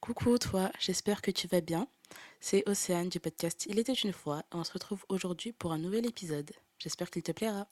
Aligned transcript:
Coucou 0.00 0.38
toi, 0.38 0.72
j'espère 0.80 1.20
que 1.20 1.30
tu 1.30 1.46
vas 1.46 1.60
bien. 1.60 1.86
C'est 2.40 2.66
Océane 2.66 3.10
du 3.10 3.20
podcast 3.20 3.66
Il 3.68 3.78
était 3.78 3.92
une 3.92 4.14
fois 4.14 4.40
et 4.50 4.56
on 4.56 4.64
se 4.64 4.72
retrouve 4.72 5.04
aujourd'hui 5.10 5.52
pour 5.52 5.72
un 5.72 5.78
nouvel 5.78 6.06
épisode. 6.06 6.50
J'espère 6.78 7.10
qu'il 7.10 7.22
te 7.22 7.32
plaira. 7.32 7.68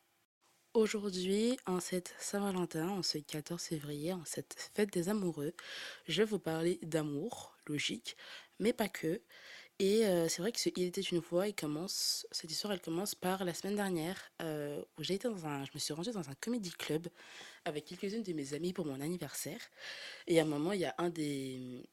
Aujourd'hui, 0.75 1.57
en 1.65 1.81
cette 1.81 2.15
Saint-Valentin, 2.19 2.91
en 2.91 3.03
ce 3.03 3.17
14 3.17 3.63
février, 3.63 4.13
en 4.13 4.27
cette 4.27 4.71
fête 4.75 4.93
des 4.93 5.09
amoureux, 5.09 5.55
je 6.07 6.21
vais 6.21 6.29
vous 6.29 6.39
parler 6.39 6.79
d'amour, 6.83 7.57
logique, 7.67 8.15
mais 8.59 8.75
pas 8.75 8.89
que. 8.89 9.23
Et 9.79 10.05
euh, 10.05 10.29
c'est 10.29 10.43
vrai 10.43 10.53
que 10.53 10.61
ce 10.61 10.69
Il 10.77 10.85
était 10.85 11.01
une 11.01 11.23
fois, 11.23 11.49
il 11.49 11.55
commence, 11.55 12.27
cette 12.31 12.51
histoire, 12.51 12.75
elle 12.75 12.83
commence 12.83 13.15
par 13.15 13.43
la 13.47 13.55
semaine 13.55 13.77
dernière 13.77 14.31
euh, 14.43 14.83
où 14.99 15.03
j'ai 15.03 15.15
été 15.15 15.29
dans 15.29 15.47
un, 15.47 15.65
je 15.65 15.71
me 15.73 15.79
suis 15.79 15.95
rendue 15.95 16.11
dans 16.11 16.29
un 16.29 16.35
comédie 16.35 16.73
club 16.73 17.09
avec 17.65 17.87
quelques-unes 17.87 18.23
de 18.23 18.33
mes 18.35 18.53
amies 18.53 18.75
pour 18.75 18.85
mon 18.85 19.01
anniversaire. 19.01 19.61
Et 20.27 20.39
à 20.39 20.43
un 20.43 20.47
moment, 20.47 20.73
il 20.73 20.81
y 20.81 20.85
a 20.85 20.95
un 20.99 21.09
des, 21.09 21.89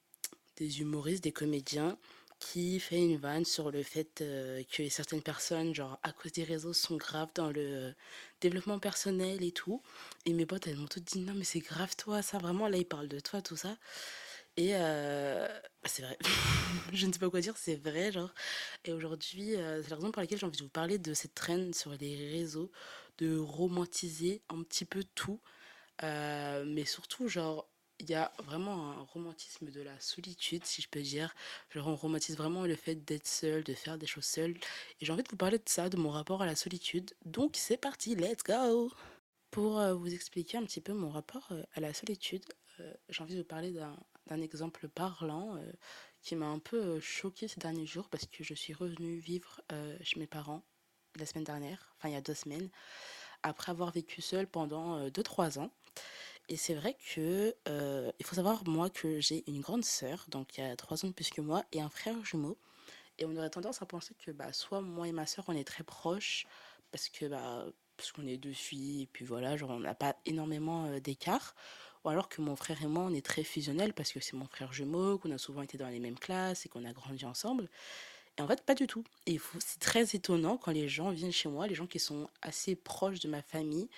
des 0.57 0.81
humoristes, 0.81 1.23
des 1.23 1.31
comédiens 1.31 1.97
qui 2.39 2.79
fait 2.79 2.99
une 2.99 3.17
vanne 3.17 3.45
sur 3.45 3.71
le 3.71 3.81
fait 3.83 4.21
euh, 4.21 4.61
que 4.71 4.87
certaines 4.89 5.21
personnes, 5.21 5.73
genre 5.73 5.99
à 6.03 6.11
cause 6.11 6.31
des 6.33 6.43
réseaux, 6.43 6.73
sont 6.73 6.97
graves 6.97 7.31
dans 7.33 7.49
le 7.49 7.61
euh, 7.61 7.91
développement 8.41 8.79
personnel 8.79 9.43
et 9.43 9.51
tout. 9.51 9.81
Et 10.25 10.33
mes 10.33 10.45
potes, 10.45 10.67
elles 10.67 10.77
m'ont 10.77 10.87
toutes 10.87 11.05
dit 11.05 11.19
non 11.19 11.33
mais 11.33 11.43
c'est 11.43 11.59
grave 11.59 11.95
toi, 11.95 12.21
ça 12.21 12.37
vraiment, 12.37 12.67
là 12.67 12.77
ils 12.77 12.85
parlent 12.85 13.07
de 13.07 13.19
toi, 13.19 13.41
tout 13.41 13.55
ça. 13.55 13.77
Et 14.57 14.71
euh, 14.75 15.47
bah, 15.83 15.89
c'est 15.89 16.01
vrai, 16.03 16.17
je 16.93 17.07
ne 17.07 17.13
sais 17.13 17.19
pas 17.19 17.29
quoi 17.29 17.41
dire, 17.41 17.57
c'est 17.57 17.75
vrai, 17.75 18.11
genre. 18.11 18.33
Et 18.85 18.93
aujourd'hui, 18.93 19.51
c'est 19.53 19.89
la 19.89 19.95
raison 19.95 20.11
pour 20.11 20.21
laquelle 20.21 20.39
j'ai 20.39 20.45
envie 20.45 20.57
de 20.57 20.63
vous 20.63 20.69
parler 20.69 20.97
de 20.99 21.13
cette 21.13 21.35
traîne 21.35 21.73
sur 21.73 21.91
les 21.99 22.15
réseaux, 22.31 22.71
de 23.17 23.37
romantiser 23.37 24.41
un 24.49 24.63
petit 24.63 24.85
peu 24.85 25.03
tout. 25.15 25.41
Mais 26.01 26.85
surtout, 26.85 27.27
genre, 27.27 27.67
il 27.99 28.09
y 28.09 28.13
a 28.13 28.31
vraiment 28.43 28.91
un 28.91 29.03
romantisme 29.03 29.71
de 29.71 29.81
la 29.81 29.99
solitude, 29.99 30.65
si 30.65 30.81
je 30.81 30.89
peux 30.89 31.01
dire. 31.01 31.33
Genre, 31.69 31.87
on 31.87 31.95
romantise 31.95 32.37
vraiment 32.37 32.65
le 32.65 32.75
fait 32.75 32.95
d'être 32.95 33.27
seul, 33.27 33.63
de 33.63 33.73
faire 33.73 33.97
des 33.97 34.05
choses 34.05 34.25
seul. 34.25 34.51
Et 34.51 35.05
j'ai 35.05 35.11
envie 35.11 35.23
de 35.23 35.29
vous 35.29 35.37
parler 35.37 35.57
de 35.57 35.67
ça, 35.67 35.89
de 35.89 35.97
mon 35.97 36.09
rapport 36.09 36.41
à 36.41 36.45
la 36.45 36.55
solitude. 36.55 37.13
Donc, 37.25 37.55
c'est 37.55 37.77
parti, 37.77 38.15
let's 38.15 38.43
go! 38.43 38.91
Pour 39.51 39.79
euh, 39.79 39.93
vous 39.93 40.13
expliquer 40.13 40.57
un 40.57 40.63
petit 40.63 40.81
peu 40.81 40.93
mon 40.93 41.09
rapport 41.09 41.47
euh, 41.51 41.63
à 41.73 41.79
la 41.79 41.93
solitude, 41.93 42.43
euh, 42.79 42.93
j'ai 43.09 43.23
envie 43.23 43.35
de 43.35 43.39
vous 43.39 43.45
parler 43.45 43.71
d'un 43.71 44.41
exemple 44.41 44.89
parlant 44.89 45.57
qui 46.21 46.35
m'a 46.35 46.47
un 46.47 46.59
peu 46.59 46.99
choquée 46.99 47.47
ces 47.47 47.59
derniers 47.59 47.85
jours 47.85 48.09
parce 48.09 48.25
que 48.25 48.43
je 48.43 48.53
suis 48.53 48.73
revenue 48.73 49.17
vivre 49.17 49.61
chez 50.01 50.19
mes 50.19 50.27
parents 50.27 50.63
la 51.17 51.25
semaine 51.25 51.43
dernière, 51.43 51.93
enfin 51.97 52.09
il 52.09 52.13
y 52.13 52.17
a 52.17 52.21
deux 52.21 52.33
semaines, 52.33 52.69
après 53.43 53.71
avoir 53.71 53.91
vécu 53.91 54.21
seule 54.21 54.47
pendant 54.47 54.97
euh, 54.97 55.09
deux 55.09 55.23
trois 55.23 55.59
ans. 55.59 55.69
Et 56.47 56.57
c'est 56.57 56.75
vrai 56.75 56.95
que 57.13 57.55
euh, 57.67 58.11
il 58.19 58.25
faut 58.25 58.35
savoir 58.35 58.67
moi 58.67 58.89
que 58.89 59.19
j'ai 59.19 59.43
une 59.47 59.61
grande 59.61 59.83
sœur, 59.83 60.25
donc 60.29 60.57
il 60.57 60.63
y 60.63 60.67
a 60.67 60.75
3 60.75 61.05
ans 61.05 61.07
de 61.07 61.13
plus 61.13 61.29
que 61.29 61.41
moi, 61.41 61.63
et 61.71 61.81
un 61.81 61.89
frère 61.89 62.23
jumeau. 62.23 62.57
Et 63.17 63.25
on 63.25 63.35
aurait 63.35 63.49
tendance 63.49 63.81
à 63.81 63.85
penser 63.85 64.13
que 64.23 64.31
bah, 64.31 64.53
soit 64.53 64.81
moi 64.81 65.07
et 65.07 65.11
ma 65.11 65.25
sœur, 65.25 65.45
on 65.47 65.53
est 65.55 65.63
très 65.63 65.83
proches, 65.83 66.45
parce 66.91 67.09
que 67.09 67.25
bah, 67.25 67.65
parce 67.97 68.11
qu'on 68.11 68.27
est 68.27 68.37
deux 68.37 68.53
filles, 68.53 69.03
et 69.03 69.07
puis 69.07 69.25
voilà, 69.25 69.57
genre 69.57 69.71
on 69.71 69.79
n'a 69.79 69.95
pas 69.95 70.15
énormément 70.25 70.85
euh, 70.85 70.99
d'écart. 70.99 71.55
Ou 72.03 72.09
alors 72.09 72.29
que 72.29 72.41
mon 72.41 72.55
frère 72.55 72.81
et 72.83 72.87
moi, 72.87 73.03
on 73.03 73.13
est 73.13 73.25
très 73.25 73.43
fusionnels, 73.43 73.93
parce 73.93 74.11
que 74.11 74.19
c'est 74.19 74.33
mon 74.35 74.45
frère 74.45 74.71
jumeau, 74.71 75.17
qu'on 75.17 75.31
a 75.31 75.39
souvent 75.39 75.63
été 75.63 75.77
dans 75.77 75.87
les 75.87 75.99
mêmes 75.99 76.19
classes 76.19 76.65
et 76.65 76.69
qu'on 76.69 76.85
a 76.85 76.93
grandi 76.93 77.25
ensemble. 77.25 77.67
Et 78.37 78.41
en 78.41 78.47
fait, 78.47 78.61
pas 78.61 78.75
du 78.75 78.85
tout. 78.85 79.03
Et 79.25 79.39
c'est 79.59 79.79
très 79.79 80.03
étonnant 80.15 80.57
quand 80.57 80.71
les 80.71 80.87
gens 80.87 81.09
viennent 81.09 81.31
chez 81.31 81.49
moi, 81.49 81.67
les 81.67 81.75
gens 81.75 81.87
qui 81.87 81.99
sont 81.99 82.29
assez 82.41 82.75
proches 82.75 83.19
de 83.21 83.29
ma 83.29 83.41
famille, 83.41 83.89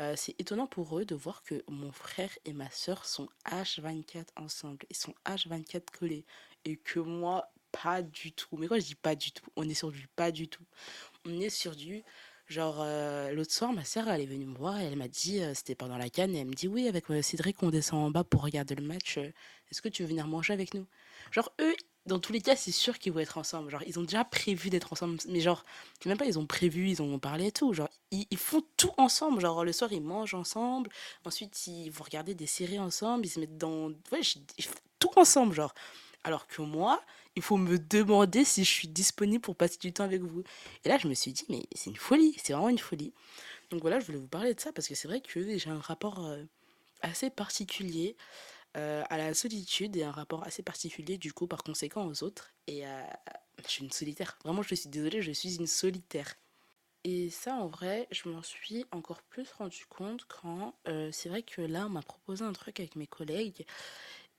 euh, 0.00 0.14
c'est 0.16 0.38
étonnant 0.40 0.66
pour 0.66 0.98
eux 0.98 1.04
de 1.04 1.14
voir 1.14 1.42
que 1.42 1.62
mon 1.68 1.92
frère 1.92 2.30
et 2.44 2.52
ma 2.52 2.70
sœur 2.70 3.04
sont 3.04 3.28
H24 3.46 4.26
ensemble. 4.36 4.78
Ils 4.90 4.96
sont 4.96 5.14
H24 5.26 5.82
collés. 5.98 6.24
Et 6.64 6.76
que 6.76 7.00
moi, 7.00 7.52
pas 7.72 8.02
du 8.02 8.32
tout. 8.32 8.56
Mais 8.56 8.68
quand 8.68 8.76
je 8.76 8.86
dis 8.86 8.94
pas 8.94 9.14
du 9.14 9.32
tout, 9.32 9.46
on 9.56 9.68
est 9.68 9.74
sur 9.74 9.90
du 9.90 10.06
pas 10.08 10.30
du 10.30 10.48
tout. 10.48 10.64
On 11.24 11.40
est 11.40 11.50
sur 11.50 11.74
du 11.74 12.04
genre 12.48 12.80
euh, 12.80 13.32
l'autre 13.32 13.52
soir, 13.52 13.72
ma 13.72 13.84
sœur 13.84 14.08
elle 14.08 14.20
est 14.20 14.26
venue 14.26 14.46
me 14.46 14.56
voir 14.56 14.78
et 14.80 14.84
elle 14.84 14.96
m'a 14.96 15.08
dit, 15.08 15.42
euh, 15.42 15.54
c'était 15.54 15.74
pendant 15.74 15.96
la 15.96 16.10
canne, 16.10 16.34
et 16.34 16.40
elle 16.40 16.46
me 16.46 16.54
dit 16.54 16.68
oui, 16.68 16.86
avec 16.86 17.10
euh, 17.10 17.22
Cédric, 17.22 17.62
on 17.62 17.70
descend 17.70 18.04
en 18.04 18.10
bas 18.10 18.24
pour 18.24 18.42
regarder 18.42 18.74
le 18.74 18.84
match. 18.84 19.16
Est-ce 19.16 19.80
que 19.80 19.88
tu 19.88 20.02
veux 20.02 20.08
venir 20.08 20.26
manger 20.26 20.52
avec 20.52 20.74
nous? 20.74 20.86
Genre 21.30 21.50
eux, 21.60 21.74
dans 22.06 22.18
tous 22.18 22.32
les 22.32 22.40
cas, 22.40 22.56
c'est 22.56 22.72
sûr 22.72 22.98
qu'ils 22.98 23.12
vont 23.12 23.20
être 23.20 23.38
ensemble. 23.38 23.70
Genre 23.70 23.82
ils 23.86 23.98
ont 23.98 24.02
déjà 24.02 24.24
prévu 24.24 24.70
d'être 24.70 24.92
ensemble. 24.92 25.18
Mais 25.28 25.40
genre, 25.40 25.64
c'est 26.00 26.08
même 26.08 26.18
pas 26.18 26.26
ils 26.26 26.38
ont 26.38 26.46
prévu, 26.46 26.88
ils 26.88 27.00
ont 27.02 27.18
parlé 27.18 27.46
et 27.46 27.52
tout. 27.52 27.72
Genre 27.72 27.88
ils, 28.10 28.26
font 28.36 28.62
tout 28.76 28.92
ensemble. 28.96 29.40
Genre 29.40 29.64
le 29.64 29.72
soir 29.72 29.92
ils 29.92 30.02
mangent 30.02 30.34
ensemble. 30.34 30.90
Ensuite 31.24 31.66
ils 31.66 31.90
vont 31.90 32.04
regarder 32.04 32.34
des 32.34 32.46
séries 32.46 32.80
ensemble. 32.80 33.26
Ils 33.26 33.30
se 33.30 33.40
mettent 33.40 33.58
dans, 33.58 33.90
ouais, 34.10 34.20
ils 34.58 34.64
font 34.64 34.74
tout 34.98 35.10
ensemble 35.16 35.54
genre. 35.54 35.74
Alors 36.24 36.46
que 36.46 36.62
moi, 36.62 37.02
il 37.34 37.42
faut 37.42 37.56
me 37.56 37.78
demander 37.78 38.44
si 38.44 38.64
je 38.64 38.70
suis 38.70 38.88
disponible 38.88 39.40
pour 39.40 39.56
passer 39.56 39.78
du 39.78 39.92
temps 39.92 40.04
avec 40.04 40.22
vous. 40.22 40.44
Et 40.84 40.88
là, 40.88 40.98
je 40.98 41.08
me 41.08 41.14
suis 41.14 41.32
dit, 41.32 41.44
mais 41.48 41.62
c'est 41.74 41.90
une 41.90 41.96
folie, 41.96 42.36
c'est 42.42 42.52
vraiment 42.52 42.68
une 42.68 42.78
folie. 42.78 43.12
Donc 43.70 43.80
voilà, 43.80 43.98
je 43.98 44.06
voulais 44.06 44.18
vous 44.18 44.28
parler 44.28 44.54
de 44.54 44.60
ça 44.60 44.72
parce 44.72 44.86
que 44.86 44.94
c'est 44.94 45.08
vrai 45.08 45.20
que 45.20 45.58
j'ai 45.58 45.70
un 45.70 45.80
rapport 45.80 46.24
euh, 46.24 46.44
assez 47.00 47.30
particulier 47.30 48.16
euh, 48.76 49.02
à 49.10 49.18
la 49.18 49.34
solitude 49.34 49.96
et 49.96 50.04
un 50.04 50.10
rapport 50.10 50.46
assez 50.46 50.62
particulier 50.62 51.18
du 51.18 51.32
coup 51.32 51.46
par 51.46 51.62
conséquent 51.62 52.06
aux 52.06 52.22
autres. 52.22 52.54
Et 52.66 52.86
euh, 52.86 53.02
je 53.62 53.68
suis 53.68 53.84
une 53.84 53.90
solitaire. 53.90 54.38
Vraiment, 54.44 54.62
je 54.62 54.74
suis 54.74 54.88
désolée, 54.88 55.20
je 55.20 55.32
suis 55.32 55.56
une 55.56 55.66
solitaire. 55.66 56.34
Et 57.04 57.30
ça, 57.30 57.54
en 57.54 57.66
vrai, 57.66 58.08
je 58.10 58.28
m'en 58.28 58.42
suis 58.42 58.86
encore 58.92 59.22
plus 59.22 59.50
rendu 59.52 59.84
compte 59.86 60.24
quand 60.26 60.74
euh, 60.88 61.10
c'est 61.12 61.28
vrai 61.28 61.42
que 61.42 61.60
là, 61.60 61.86
on 61.86 61.90
m'a 61.90 62.02
proposé 62.02 62.44
un 62.44 62.52
truc 62.52 62.80
avec 62.80 62.96
mes 62.96 63.06
collègues 63.06 63.66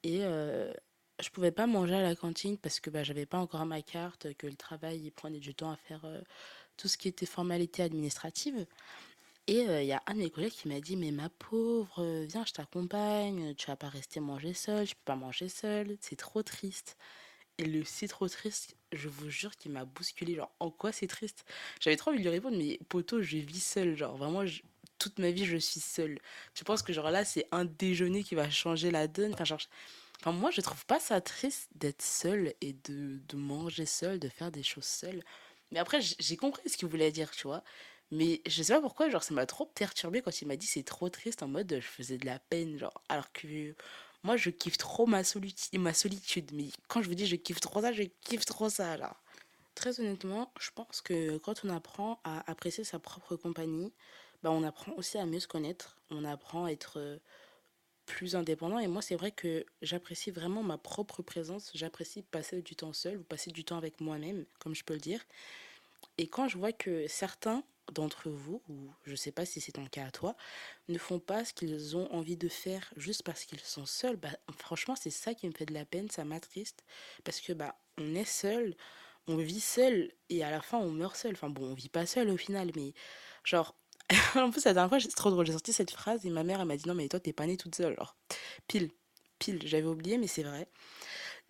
et 0.04 0.20
je 0.20 1.30
pouvais 1.30 1.52
pas 1.52 1.68
manger 1.68 1.96
à 1.96 2.02
la 2.02 2.16
cantine 2.16 2.58
parce 2.58 2.80
que 2.80 2.90
bah, 2.90 3.04
j'avais 3.04 3.26
pas 3.26 3.38
encore 3.38 3.66
ma 3.66 3.82
carte, 3.82 4.34
que 4.34 4.48
le 4.48 4.56
travail 4.56 5.00
il 5.00 5.12
prenait 5.12 5.40
du 5.40 5.56
temps 5.56 5.72
à 5.72 5.78
faire 5.78 6.06
tout 6.76 6.88
ce 6.88 6.98
qui 6.98 7.08
était 7.08 7.26
formalité 7.26 7.84
administrative. 7.84 8.66
Et 9.48 9.60
il 9.64 9.86
y 9.86 9.92
a 9.92 10.02
un 10.08 10.14
de 10.14 10.20
mes 10.20 10.30
collègues 10.30 10.54
qui 10.54 10.70
m'a 10.70 10.80
dit, 10.80 10.96
mais 10.96 11.12
ma 11.12 11.30
pauvre, 11.30 12.24
viens, 12.26 12.46
je 12.46 12.54
t'accompagne, 12.54 13.54
tu 13.56 13.68
vas 13.68 13.76
pas 13.76 13.90
rester 13.90 14.20
manger 14.22 14.54
seule, 14.54 14.88
je 14.88 14.94
peux 14.96 15.02
pas 15.06 15.16
manger 15.16 15.50
seule, 15.50 15.98
c'est 16.00 16.16
trop 16.16 16.44
triste. 16.44 16.98
Et 17.60 17.66
le 17.66 17.84
c'est 17.86 18.08
trop 18.08 18.28
triste, 18.30 18.78
je 18.94 19.10
vous 19.10 19.30
jure 19.30 19.56
qu'il 19.58 19.72
m'a 19.74 19.86
bousculé, 19.86 20.36
genre, 20.36 20.52
en 20.60 20.72
quoi 20.72 20.92
c'est 20.94 21.08
triste? 21.08 21.46
J'avais 21.82 21.98
trop 21.98 22.12
envie 22.12 22.20
de 22.20 22.24
lui 22.24 22.30
répondre, 22.32 22.58
mais 22.58 22.80
poto, 22.90 23.22
je 23.22 23.38
vis 23.38 23.64
seule, 23.64 23.98
genre, 23.98 24.18
vraiment, 24.18 24.44
toute 25.00 25.20
ma 25.20 25.32
vie, 25.32 25.46
je 25.46 25.58
suis 25.58 25.82
seule. 25.82 26.20
Tu 26.56 26.64
penses 26.64 26.84
que, 26.84 26.94
genre, 26.94 27.12
là, 27.12 27.26
c'est 27.26 27.48
un 27.52 27.66
déjeuner 27.66 28.24
qui 28.24 28.36
va 28.36 28.50
changer 28.50 28.92
la 28.92 29.08
donne? 29.08 29.34
Enfin, 29.34 29.46
genre, 29.46 29.60
Enfin, 30.22 30.32
moi, 30.32 30.52
je 30.52 30.62
trouve 30.62 30.86
pas 30.86 31.00
ça 31.00 31.20
triste 31.22 31.70
d'être 31.76 32.02
seule 32.02 32.54
et 32.62 32.74
de, 32.74 33.20
de 33.28 33.36
manger 33.38 33.86
seule, 33.86 34.20
de 34.20 34.30
faire 34.30 34.52
des 34.52 34.64
choses 34.64 34.86
seule. 34.86 35.24
Mais 35.72 35.80
après, 35.80 36.00
j'ai 36.02 36.38
compris 36.38 36.70
ce 36.70 36.78
qu'il 36.78 36.88
voulait 36.88 37.12
dire, 37.12 37.32
tu 37.32 37.44
vois? 37.48 37.64
Mais 38.14 38.42
je 38.46 38.62
sais 38.64 38.74
pas 38.74 38.82
pourquoi, 38.82 39.10
genre, 39.10 39.24
ça 39.24 39.34
m'a 39.34 39.46
trop 39.48 39.66
perturbée 39.66 40.22
quand 40.22 40.42
il 40.42 40.48
m'a 40.48 40.56
dit 40.56 40.68
c'est 40.68 40.84
trop 40.84 41.10
triste, 41.10 41.42
en 41.44 41.48
mode 41.48 41.80
je 41.82 41.88
faisais 41.88 42.18
de 42.18 42.26
la 42.26 42.40
peine, 42.40 42.78
genre. 42.78 43.02
Alors 43.10 43.32
que 43.32 43.76
moi, 44.24 44.38
je 44.38 44.50
kiffe 44.52 44.78
trop 44.78 45.06
ma 45.08 45.24
solitude, 45.24 45.80
ma 45.80 45.94
solitude. 45.94 46.52
Mais 46.54 46.68
quand 46.88 47.02
je 47.02 47.10
vous 47.10 47.16
dis 47.16 47.26
je 47.26 47.36
kiffe 47.36 47.60
trop 47.60 47.82
ça, 47.82 47.92
je 47.92 48.04
kiffe 48.22 48.46
trop 48.46 48.70
ça, 48.70 48.98
là. 48.98 49.18
Très 49.76 50.00
honnêtement, 50.00 50.54
je 50.60 50.70
pense 50.76 51.02
que 51.02 51.38
quand 51.40 51.66
on 51.66 51.70
apprend 51.70 52.20
à 52.24 52.50
apprécier 52.50 52.84
sa 52.84 53.00
propre 53.00 53.36
compagnie, 53.36 53.92
bah, 54.44 54.52
on 54.52 54.64
apprend 54.64 54.94
aussi 54.94 55.18
à 55.18 55.26
mieux 55.26 55.40
se 55.40 55.48
connaître. 55.48 55.98
On 56.12 56.26
apprend 56.26 56.66
à 56.66 56.72
être 56.72 57.00
euh, 57.00 57.18
plus 58.06 58.36
indépendant. 58.36 58.80
Et 58.80 58.88
moi, 58.88 59.02
c'est 59.02 59.16
vrai 59.16 59.32
que 59.32 59.66
j'apprécie 59.82 60.32
vraiment 60.32 60.62
ma 60.64 60.78
propre 60.78 61.24
présence. 61.24 61.72
J'apprécie 61.74 62.22
passer 62.22 62.62
du 62.62 62.76
temps 62.76 62.94
seul 62.94 63.18
ou 63.18 63.24
passer 63.24 63.52
du 63.52 63.64
temps 63.64 63.78
avec 63.78 64.02
moi-même, 64.02 64.46
comme 64.60 64.76
je 64.76 64.84
peux 64.84 64.94
le 64.94 65.00
dire. 65.00 65.22
Et 66.18 66.28
quand 66.28 66.48
je 66.48 66.58
vois 66.58 66.74
que 66.74 67.08
certains 67.08 67.64
d'entre 67.92 68.30
vous, 68.30 68.62
ou 68.70 68.90
je 69.04 69.16
sais 69.16 69.32
pas 69.32 69.46
si 69.46 69.62
c'est 69.62 69.74
ton 69.74 69.86
cas 69.86 70.06
à 70.06 70.12
toi, 70.12 70.36
ne 70.88 70.98
font 70.98 71.20
pas 71.20 71.46
ce 71.46 71.54
qu'ils 71.54 71.98
ont 71.98 72.12
envie 72.14 72.38
de 72.38 72.48
faire 72.48 72.94
juste 72.96 73.24
parce 73.24 73.46
qu'ils 73.46 73.60
sont 73.60 73.86
seuls, 73.86 74.16
bah, 74.16 74.30
franchement, 74.58 74.96
c'est 74.96 75.10
ça 75.10 75.34
qui 75.34 75.48
me 75.48 75.54
fait 75.54 75.66
de 75.66 75.74
la 75.74 75.86
peine, 75.86 76.10
ça 76.10 76.24
m'attriste. 76.24 76.84
Parce 77.24 77.42
que 77.42 77.54
bah, 77.54 77.76
on 77.98 78.16
est 78.16 78.26
seul, 78.26 78.76
on 79.28 79.38
vit 79.38 79.60
seul, 79.62 80.12
et 80.30 80.44
à 80.44 80.52
la 80.52 80.62
fin, 80.62 80.78
on 80.80 80.92
meurt 80.92 81.16
seul. 81.16 81.34
Enfin 81.34 81.50
bon, 81.50 81.72
on 81.72 81.74
vit 81.74 81.90
pas 81.90 82.06
seul 82.06 82.30
au 82.30 82.38
final, 82.38 82.72
mais 82.76 82.94
genre, 83.44 83.76
en 84.36 84.52
plus, 84.52 84.66
la 84.66 84.74
dernière 84.74 84.90
fois, 84.90 85.00
c'est 85.00 85.10
trop 85.10 85.32
drôle, 85.32 85.46
j'ai 85.46 85.54
sorti 85.54 85.74
cette 85.74 85.92
phrase 85.92 86.26
et 86.26 86.30
ma 86.30 86.44
mère, 86.44 86.62
elle 86.62 86.68
m'a 86.68 86.78
dit 86.78 86.88
non, 86.88 86.96
mais 86.96 87.08
toi, 87.10 87.20
t'es 87.20 87.34
pas 87.34 87.46
née 87.46 87.58
toute 87.58 87.76
seule. 87.76 87.94
Alors, 87.94 88.16
pile, 88.68 88.92
pile, 89.40 89.62
j'avais 89.66 89.88
oublié, 89.88 90.18
mais 90.18 90.28
c'est 90.28 90.44
vrai. 90.44 90.68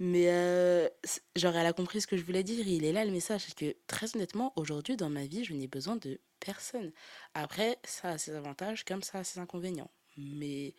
Mais 0.06 0.28
euh, 0.28 0.90
genre, 1.38 1.56
elle 1.56 1.66
a 1.66 1.72
compris 1.72 2.02
ce 2.02 2.08
que 2.08 2.18
je 2.18 2.26
voulais 2.26 2.44
dire. 2.44 2.68
Il 2.68 2.84
est 2.84 2.92
là 2.92 3.06
le 3.06 3.12
message. 3.12 3.46
C'est 3.48 3.56
que 3.56 3.74
très 3.88 4.14
honnêtement, 4.16 4.52
aujourd'hui, 4.58 4.98
dans 4.98 5.10
ma 5.10 5.26
vie, 5.26 5.46
je 5.46 5.54
n'ai 5.54 5.68
besoin 5.68 5.96
de 5.96 6.20
personne. 6.42 6.92
Après, 7.34 7.80
ça 7.86 8.10
a 8.10 8.18
ses 8.18 8.34
avantages 8.36 8.84
comme 8.84 9.02
ça 9.02 9.20
a 9.20 9.24
ses 9.24 9.40
inconvénients. 9.40 9.90
Mais 10.18 10.76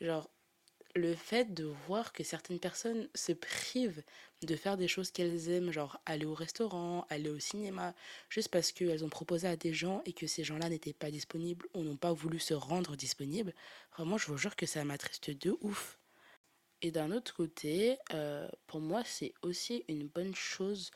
genre, 0.00 0.28
le 0.96 1.14
fait 1.14 1.54
de 1.54 1.66
voir 1.86 2.12
que 2.12 2.24
certaines 2.24 2.58
personnes 2.58 3.08
se 3.14 3.30
privent 3.30 4.02
de 4.42 4.56
faire 4.56 4.76
des 4.76 4.88
choses 4.88 5.12
qu'elles 5.12 5.48
aiment, 5.48 5.70
genre 5.70 6.00
aller 6.04 6.26
au 6.26 6.34
restaurant, 6.34 7.06
aller 7.10 7.30
au 7.30 7.38
cinéma, 7.38 7.94
juste 8.28 8.48
parce 8.48 8.72
qu'elles 8.72 9.04
ont 9.04 9.08
proposé 9.08 9.46
à 9.46 9.56
des 9.56 9.72
gens 9.72 10.02
et 10.04 10.12
que 10.12 10.26
ces 10.26 10.42
gens-là 10.42 10.68
n'étaient 10.68 10.92
pas 10.92 11.12
disponibles 11.12 11.68
ou 11.74 11.84
n'ont 11.84 11.96
pas 11.96 12.12
voulu 12.12 12.40
se 12.40 12.54
rendre 12.54 12.96
disponibles, 12.96 13.54
vraiment, 13.96 14.18
je 14.18 14.26
vous 14.26 14.36
jure 14.36 14.56
que 14.56 14.66
ça 14.66 14.84
m'attriste 14.84 15.30
de 15.30 15.56
ouf. 15.60 16.00
Et 16.82 16.90
d'un 16.90 17.12
autre 17.12 17.32
côté, 17.34 17.96
euh, 18.12 18.48
pour 18.66 18.80
moi, 18.80 19.02
c'est 19.04 19.32
aussi 19.42 19.84
une 19.88 20.08
bonne 20.08 20.34
chose 20.34 20.90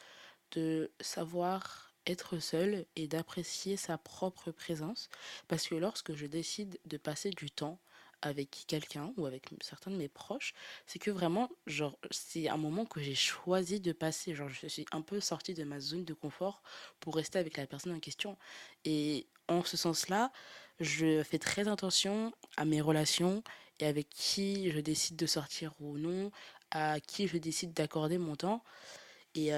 de 0.52 0.90
savoir 1.00 1.94
être 2.06 2.38
seul 2.38 2.86
et 2.96 3.06
d'apprécier 3.08 3.76
sa 3.76 3.96
propre 3.96 4.50
présence. 4.50 5.08
Parce 5.48 5.68
que 5.68 5.76
lorsque 5.76 6.14
je 6.14 6.26
décide 6.26 6.78
de 6.84 6.96
passer 6.96 7.30
du 7.30 7.50
temps 7.50 7.78
avec 8.22 8.64
quelqu'un 8.66 9.12
ou 9.16 9.26
avec 9.26 9.50
certains 9.60 9.90
de 9.90 9.96
mes 9.96 10.08
proches, 10.08 10.54
c'est 10.86 10.98
que 10.98 11.10
vraiment, 11.10 11.50
c'est 12.10 12.48
un 12.48 12.56
moment 12.56 12.84
que 12.84 13.00
j'ai 13.00 13.14
choisi 13.14 13.80
de 13.80 13.92
passer. 13.92 14.34
Genre, 14.34 14.48
je 14.48 14.66
suis 14.66 14.86
un 14.90 15.02
peu 15.02 15.20
sortie 15.20 15.54
de 15.54 15.64
ma 15.64 15.78
zone 15.78 16.04
de 16.04 16.14
confort 16.14 16.62
pour 16.98 17.14
rester 17.14 17.38
avec 17.38 17.56
la 17.56 17.66
personne 17.66 17.92
en 17.92 18.00
question. 18.00 18.36
Et 18.84 19.26
en 19.48 19.62
ce 19.62 19.76
sens-là, 19.76 20.32
je 20.80 21.22
fais 21.22 21.38
très 21.38 21.68
attention 21.68 22.32
à 22.56 22.64
mes 22.64 22.80
relations 22.80 23.42
et 23.80 23.86
avec 23.86 24.08
qui 24.08 24.70
je 24.70 24.80
décide 24.80 25.16
de 25.16 25.26
sortir 25.26 25.72
ou 25.80 25.98
non, 25.98 26.30
à 26.70 27.00
qui 27.00 27.28
je 27.28 27.36
décide 27.38 27.72
d'accorder 27.72 28.18
mon 28.18 28.36
temps. 28.36 28.62
Et 29.34 29.50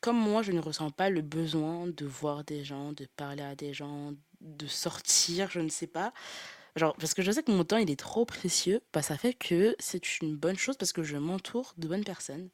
comme 0.00 0.16
moi, 0.16 0.42
je 0.42 0.52
ne 0.52 0.60
ressens 0.60 0.90
pas 0.90 1.10
le 1.10 1.20
besoin 1.20 1.86
de 1.86 2.06
voir 2.06 2.44
des 2.44 2.64
gens, 2.64 2.92
de 2.92 3.06
parler 3.16 3.42
à 3.42 3.54
des 3.54 3.74
gens, 3.74 4.14
de 4.40 4.66
sortir, 4.66 5.50
je 5.50 5.60
ne 5.60 5.68
sais 5.68 5.86
pas. 5.86 6.14
Genre, 6.76 6.96
parce 6.96 7.14
que 7.14 7.20
je 7.20 7.30
sais 7.32 7.42
que 7.42 7.50
mon 7.50 7.64
temps, 7.64 7.76
il 7.76 7.90
est 7.90 7.98
trop 7.98 8.24
précieux, 8.24 8.80
bah, 8.92 9.02
ça 9.02 9.18
fait 9.18 9.34
que 9.34 9.76
c'est 9.78 10.20
une 10.20 10.36
bonne 10.36 10.56
chose 10.56 10.76
parce 10.76 10.92
que 10.92 11.02
je 11.02 11.16
m'entoure 11.16 11.74
de 11.76 11.88
bonnes 11.88 12.04
personnes. 12.04 12.48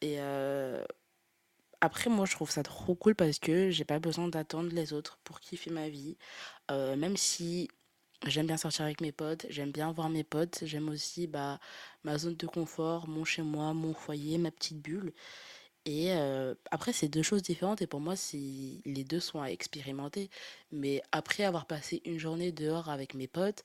Et 0.00 0.18
après, 1.80 2.10
moi, 2.10 2.26
je 2.26 2.32
trouve 2.32 2.50
ça 2.50 2.64
trop 2.64 2.96
cool 2.96 3.14
parce 3.14 3.38
que 3.38 3.70
j'ai 3.70 3.84
pas 3.84 4.00
besoin 4.00 4.26
d'attendre 4.26 4.70
les 4.72 4.92
autres 4.92 5.18
pour 5.22 5.38
kiffer 5.38 5.70
ma 5.70 5.88
vie. 5.88 6.16
Même 6.70 7.16
si 7.16 7.68
j'aime 8.30 8.46
bien 8.46 8.56
sortir 8.56 8.84
avec 8.84 9.00
mes 9.00 9.12
potes, 9.12 9.46
j'aime 9.50 9.70
bien 9.72 9.92
voir 9.92 10.08
mes 10.08 10.24
potes, 10.24 10.60
j'aime 10.64 10.88
aussi 10.88 11.26
bah, 11.26 11.60
ma 12.04 12.18
zone 12.18 12.36
de 12.36 12.46
confort, 12.46 13.08
mon 13.08 13.24
chez 13.24 13.42
moi, 13.42 13.72
mon 13.74 13.94
foyer, 13.94 14.38
ma 14.38 14.50
petite 14.50 14.80
bulle. 14.80 15.12
Et 15.86 16.12
euh, 16.12 16.54
après, 16.72 16.92
c'est 16.92 17.08
deux 17.08 17.22
choses 17.22 17.42
différentes 17.42 17.80
et 17.80 17.86
pour 17.86 18.00
moi, 18.00 18.14
les 18.32 19.04
deux 19.04 19.20
sont 19.20 19.40
à 19.40 19.48
expérimenter. 19.50 20.30
Mais 20.72 21.02
après 21.12 21.44
avoir 21.44 21.66
passé 21.66 22.02
une 22.04 22.18
journée 22.18 22.52
dehors 22.52 22.88
avec 22.90 23.14
mes 23.14 23.28
potes, 23.28 23.62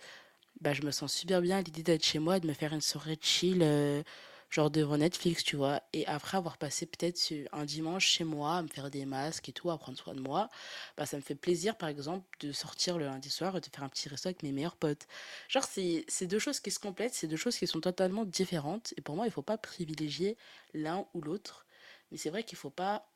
bah, 0.62 0.74
je 0.74 0.84
me 0.84 0.92
sens 0.92 1.14
super 1.14 1.42
bien 1.42 1.58
à 1.58 1.62
l'idée 1.62 1.84
d'être 1.84 2.06
chez 2.06 2.20
moi, 2.20 2.40
de 2.40 2.48
me 2.48 2.54
faire 2.54 2.74
une 2.74 2.82
soirée 2.82 3.18
chill, 3.22 3.62
euh, 3.64 4.04
genre 4.52 4.70
devant 4.70 4.98
Netflix, 4.98 5.44
tu 5.44 5.56
vois. 5.56 5.82
Et 5.94 6.06
après 6.08 6.38
avoir 6.38 6.58
passé 6.58 6.86
peut-être 6.86 7.20
un 7.54 7.66
dimanche 7.66 8.06
chez 8.06 8.24
moi, 8.26 8.58
à 8.58 8.62
me 8.62 8.68
faire 8.68 8.92
des 8.92 9.06
masques 9.06 9.50
et 9.50 9.54
tout, 9.54 9.72
à 9.72 9.78
prendre 9.78 9.98
soin 9.98 10.14
de 10.14 10.20
moi, 10.22 10.50
bah, 10.98 11.06
ça 11.08 11.18
me 11.18 11.22
fait 11.24 11.36
plaisir, 11.36 11.78
par 11.78 11.90
exemple, 11.90 12.28
de 12.42 12.52
sortir 12.52 12.98
le 12.98 13.06
lundi 13.06 13.30
soir 13.30 13.56
et 13.58 13.62
de 13.62 13.66
faire 13.68 13.84
un 13.84 13.90
petit 13.90 14.10
resto 14.10 14.28
avec 14.30 14.44
mes 14.44 14.52
meilleurs 14.52 14.76
potes. 14.78 15.08
Genre, 15.50 15.64
c'est 15.64 16.28
deux 16.28 16.40
choses 16.40 16.60
qui 16.60 16.72
se 16.72 16.80
complètent, 16.80 17.14
c'est 17.16 17.28
deux 17.28 17.38
choses 17.38 17.58
qui 17.58 17.68
sont 17.68 17.82
totalement 17.82 18.26
différentes. 18.26 18.94
Et 18.98 19.02
pour 19.02 19.16
moi, 19.16 19.26
il 19.26 19.32
faut 19.32 19.42
pas 19.42 19.58
privilégier 19.58 20.38
l'un 20.74 21.08
ou 21.14 21.22
l'autre. 21.22 21.66
Mais 22.12 22.18
c'est 22.18 22.30
vrai 22.30 22.44
qu'il 22.44 22.58
faut 22.58 22.70
pas, 22.70 23.10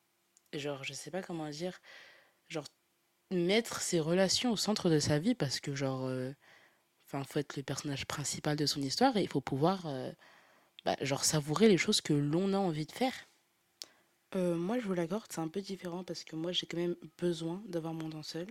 genre, 0.54 0.84
je 0.84 0.94
sais 0.94 1.10
pas 1.10 1.22
comment 1.22 1.48
dire, 1.50 1.78
genre, 2.48 2.64
mettre 3.32 3.80
ses 3.80 4.00
relations 4.00 4.52
au 4.52 4.56
centre 4.56 4.90
de 4.90 4.98
sa 5.00 5.18
vie 5.18 5.34
parce 5.34 5.60
que, 5.60 5.74
genre, 5.74 6.06
euh, 6.06 6.32
enfin, 7.06 7.24
faut 7.24 7.38
être 7.40 7.56
le 7.56 7.62
personnage 7.62 8.06
principal 8.06 8.56
de 8.56 8.66
son 8.66 8.82
histoire 8.82 9.16
et 9.16 9.22
il 9.22 9.28
faut 9.28 9.40
pouvoir, 9.40 9.86
euh, 9.86 10.12
bah, 10.86 10.96
genre, 11.00 11.24
savourer 11.24 11.68
les 11.68 11.78
choses 11.78 12.00
que 12.00 12.12
l'on 12.12 12.52
a 12.52 12.58
envie 12.58 12.86
de 12.86 12.92
faire. 12.92 13.12
Euh, 14.36 14.54
moi, 14.54 14.78
je 14.78 14.86
vous 14.86 14.94
l'accorde, 14.94 15.26
c'est 15.30 15.40
un 15.40 15.48
peu 15.48 15.60
différent 15.60 16.04
parce 16.04 16.22
que 16.22 16.36
moi, 16.36 16.52
j'ai 16.52 16.66
quand 16.66 16.76
même 16.76 16.94
besoin 17.18 17.60
d'avoir 17.66 17.92
mon 17.92 18.08
temps 18.08 18.22
seul. 18.22 18.46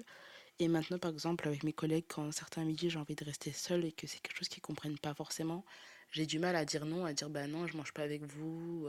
Et 0.59 0.67
maintenant, 0.67 0.99
par 0.99 1.11
exemple, 1.11 1.47
avec 1.47 1.63
mes 1.63 1.71
collègues, 1.71 2.03
quand 2.09 2.29
certains 2.33 2.65
midis, 2.65 2.89
j'ai 2.89 2.99
envie 2.99 3.15
de 3.15 3.23
rester 3.23 3.53
seul 3.53 3.85
et 3.85 3.93
que 3.93 4.05
c'est 4.05 4.19
quelque 4.19 4.37
chose 4.37 4.49
qu'ils 4.49 4.61
comprennent 4.61 4.97
pas 4.97 5.13
forcément, 5.13 5.63
j'ai 6.11 6.25
du 6.25 6.37
mal 6.37 6.57
à 6.57 6.65
dire 6.65 6.85
non, 6.85 7.05
à 7.05 7.13
dire 7.13 7.29
bah 7.29 7.47
non, 7.47 7.67
je 7.67 7.77
mange 7.77 7.93
pas 7.93 8.03
avec 8.03 8.23
vous, 8.25 8.87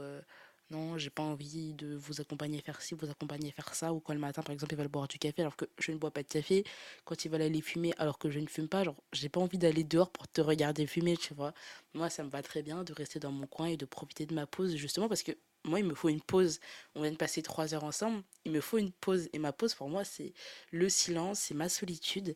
non, 0.69 0.97
j'ai 0.97 1.09
pas 1.09 1.23
envie 1.23 1.73
de 1.73 1.95
vous 1.95 2.19
accompagner 2.21 2.61
faire 2.61 2.81
ci, 2.81 2.93
vous 2.95 3.09
accompagner 3.09 3.51
faire 3.51 3.73
ça, 3.73 3.93
ou 3.93 3.99
quand 3.99 4.13
le 4.13 4.19
matin, 4.19 4.41
par 4.43 4.53
exemple, 4.53 4.73
ils 4.73 4.77
veulent 4.77 4.87
boire 4.89 5.07
du 5.07 5.17
café 5.17 5.41
alors 5.41 5.55
que 5.55 5.65
je 5.79 5.91
ne 5.91 5.97
bois 5.97 6.11
pas 6.11 6.23
de 6.23 6.27
café, 6.27 6.63
quand 7.05 7.23
ils 7.25 7.31
veulent 7.31 7.41
aller 7.41 7.61
fumer 7.61 7.93
alors 7.97 8.17
que 8.19 8.29
je 8.29 8.39
ne 8.39 8.47
fume 8.47 8.67
pas, 8.67 8.83
genre, 8.83 9.01
j'ai 9.13 9.29
pas 9.29 9.39
envie 9.39 9.57
d'aller 9.57 9.83
dehors 9.83 10.11
pour 10.11 10.27
te 10.27 10.41
regarder 10.41 10.85
fumer, 10.87 11.15
tu 11.17 11.33
vois. 11.33 11.53
Moi, 11.93 12.09
ça 12.09 12.23
me 12.23 12.29
va 12.29 12.41
très 12.43 12.63
bien 12.63 12.83
de 12.83 12.93
rester 12.93 13.19
dans 13.19 13.31
mon 13.31 13.47
coin 13.47 13.67
et 13.67 13.77
de 13.77 13.85
profiter 13.85 14.25
de 14.25 14.33
ma 14.33 14.45
pause, 14.47 14.75
justement 14.75 15.07
parce 15.07 15.23
que 15.23 15.31
moi, 15.65 15.79
il 15.79 15.85
me 15.85 15.93
faut 15.95 16.09
une 16.09 16.21
pause. 16.21 16.59
On 16.95 17.01
vient 17.01 17.11
de 17.11 17.17
passer 17.17 17.41
trois 17.41 17.73
heures 17.73 17.83
ensemble, 17.83 18.23
il 18.45 18.51
me 18.51 18.61
faut 18.61 18.77
une 18.77 18.91
pause. 18.91 19.29
Et 19.33 19.39
ma 19.39 19.51
pause, 19.53 19.73
pour 19.75 19.89
moi, 19.89 20.03
c'est 20.03 20.33
le 20.71 20.89
silence, 20.89 21.39
c'est 21.39 21.53
ma 21.55 21.69
solitude. 21.69 22.35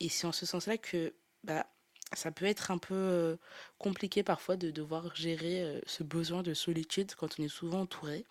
Et 0.00 0.08
c'est 0.08 0.26
en 0.26 0.32
ce 0.32 0.46
sens-là 0.46 0.78
que, 0.78 1.14
bah, 1.44 1.66
ça 2.12 2.30
peut 2.32 2.44
être 2.44 2.70
un 2.70 2.78
peu 2.78 2.94
euh, 2.94 3.36
compliqué 3.78 4.22
parfois 4.22 4.56
de 4.56 4.70
devoir 4.70 5.14
gérer 5.14 5.62
euh, 5.62 5.80
ce 5.86 6.02
besoin 6.02 6.42
de 6.42 6.54
solitude 6.54 7.14
quand 7.14 7.38
on 7.38 7.44
est 7.44 7.48
souvent 7.48 7.80
entouré. 7.82 8.24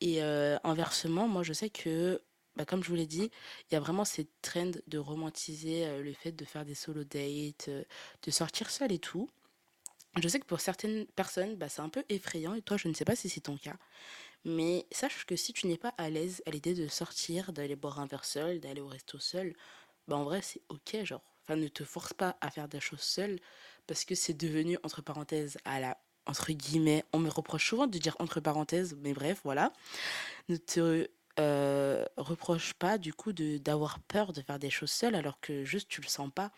Et 0.00 0.22
euh, 0.22 0.58
inversement, 0.64 1.28
moi 1.28 1.42
je 1.42 1.52
sais 1.52 1.70
que, 1.70 2.22
bah, 2.56 2.64
comme 2.64 2.82
je 2.82 2.88
vous 2.88 2.94
l'ai 2.94 3.06
dit, 3.06 3.30
il 3.70 3.74
y 3.74 3.76
a 3.76 3.80
vraiment 3.80 4.04
cette 4.04 4.30
trend 4.42 4.72
de 4.86 4.98
romantiser 4.98 6.02
le 6.02 6.12
fait 6.12 6.32
de 6.32 6.44
faire 6.44 6.64
des 6.64 6.74
solo 6.74 7.04
dates, 7.04 7.68
de 7.68 8.30
sortir 8.30 8.70
seul 8.70 8.92
et 8.92 8.98
tout. 8.98 9.28
Je 10.20 10.28
sais 10.28 10.40
que 10.40 10.46
pour 10.46 10.60
certaines 10.60 11.06
personnes, 11.06 11.56
bah, 11.56 11.68
c'est 11.68 11.80
un 11.80 11.88
peu 11.88 12.04
effrayant 12.08 12.54
et 12.54 12.62
toi, 12.62 12.76
je 12.76 12.88
ne 12.88 12.94
sais 12.94 13.04
pas 13.04 13.16
si 13.16 13.28
c'est 13.28 13.40
ton 13.42 13.56
cas. 13.56 13.76
Mais 14.44 14.86
sache 14.90 15.24
que 15.24 15.36
si 15.36 15.52
tu 15.52 15.66
n'es 15.68 15.78
pas 15.78 15.94
à 15.98 16.10
l'aise 16.10 16.42
à 16.46 16.50
l'idée 16.50 16.74
de 16.74 16.88
sortir, 16.88 17.52
d'aller 17.52 17.76
boire 17.76 18.00
un 18.00 18.06
verre 18.06 18.24
seul, 18.24 18.60
d'aller 18.60 18.80
au 18.80 18.88
resto 18.88 19.18
seul, 19.18 19.54
bah 20.08 20.16
en 20.16 20.24
vrai, 20.24 20.42
c'est 20.42 20.62
ok, 20.68 21.04
genre 21.04 21.22
Enfin, 21.42 21.56
ne 21.56 21.68
te 21.68 21.84
force 21.84 22.12
pas 22.12 22.36
à 22.40 22.50
faire 22.50 22.68
des 22.68 22.80
choses 22.80 23.00
seule 23.00 23.38
parce 23.86 24.04
que 24.04 24.14
c'est 24.14 24.34
devenu, 24.34 24.78
entre 24.84 25.02
parenthèses, 25.02 25.58
à 25.64 25.80
la 25.80 25.98
entre 26.26 26.52
guillemets, 26.52 27.04
on 27.12 27.18
me 27.18 27.28
reproche 27.28 27.68
souvent 27.68 27.88
de 27.88 27.98
dire 27.98 28.14
entre 28.20 28.38
parenthèses, 28.40 28.96
mais 29.02 29.12
bref, 29.12 29.40
voilà. 29.42 29.72
Ne 30.48 30.56
te 30.56 31.08
euh, 31.40 32.04
reproche 32.16 32.74
pas 32.74 32.98
du 32.98 33.14
coup 33.14 33.32
de 33.32 33.58
d'avoir 33.58 33.98
peur 34.00 34.32
de 34.32 34.42
faire 34.42 34.58
des 34.58 34.70
choses 34.70 34.90
seule 34.90 35.14
alors 35.14 35.40
que 35.40 35.64
juste 35.64 35.88
tu 35.88 36.00
le 36.02 36.08
sens 36.08 36.30
pas. 36.34 36.52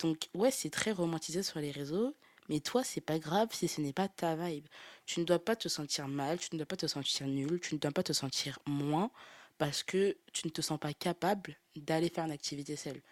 Donc 0.00 0.28
ouais, 0.34 0.50
c'est 0.50 0.70
très 0.70 0.92
romantisé 0.92 1.42
sur 1.42 1.60
les 1.60 1.72
réseaux, 1.72 2.14
mais 2.48 2.60
toi 2.60 2.84
c'est 2.84 3.00
pas 3.00 3.18
grave 3.18 3.48
si 3.52 3.68
ce 3.68 3.80
n'est 3.80 3.92
pas 3.92 4.08
ta 4.08 4.36
vibe. 4.36 4.66
Tu 5.06 5.20
ne 5.20 5.24
dois 5.24 5.44
pas 5.44 5.56
te 5.56 5.68
sentir 5.68 6.08
mal, 6.08 6.38
tu 6.38 6.50
ne 6.52 6.58
dois 6.58 6.66
pas 6.66 6.76
te 6.76 6.86
sentir 6.86 7.26
nul, 7.26 7.60
tu 7.60 7.74
ne 7.74 7.80
dois 7.80 7.92
pas 7.92 8.02
te 8.04 8.12
sentir 8.12 8.58
moins 8.66 9.10
parce 9.58 9.82
que 9.82 10.16
tu 10.32 10.46
ne 10.46 10.52
te 10.52 10.62
sens 10.62 10.78
pas 10.78 10.94
capable 10.94 11.56
d'aller 11.76 12.08
faire 12.10 12.24
une 12.24 12.32
activité 12.32 12.76
seule. 12.76 13.02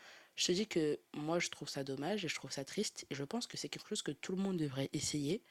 Je 0.40 0.46
te 0.46 0.52
dis 0.52 0.66
que 0.66 0.98
moi, 1.12 1.38
je 1.38 1.50
trouve 1.50 1.68
ça 1.68 1.84
dommage 1.84 2.24
et 2.24 2.28
je 2.28 2.34
trouve 2.34 2.50
ça 2.50 2.64
triste. 2.64 3.04
Et 3.10 3.14
je 3.14 3.24
pense 3.24 3.46
que 3.46 3.58
c'est 3.58 3.68
quelque 3.68 3.90
chose 3.90 4.00
que 4.00 4.10
tout 4.10 4.34
le 4.34 4.40
monde 4.40 4.56
devrait 4.56 4.88
essayer. 4.94 5.42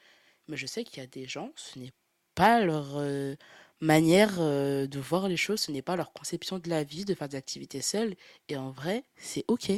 Mais 0.48 0.56
je 0.56 0.66
sais 0.66 0.82
qu'il 0.82 0.98
y 0.98 1.04
a 1.04 1.06
des 1.06 1.28
gens, 1.28 1.52
ce 1.54 1.78
n'est 1.78 1.92
pas 2.34 2.60
leur 2.60 2.96
euh, 2.96 3.36
manière 3.80 4.40
euh, 4.40 4.88
de 4.88 4.98
voir 4.98 5.28
les 5.28 5.36
choses, 5.36 5.60
ce 5.60 5.70
n'est 5.70 5.80
pas 5.80 5.94
leur 5.94 6.12
conception 6.12 6.58
de 6.58 6.68
la 6.68 6.82
vie, 6.82 7.04
de 7.04 7.14
faire 7.14 7.28
des 7.28 7.36
activités 7.36 7.82
seules. 7.82 8.16
Et 8.48 8.56
en 8.56 8.72
vrai, 8.72 9.04
c'est 9.14 9.44
OK. 9.46 9.70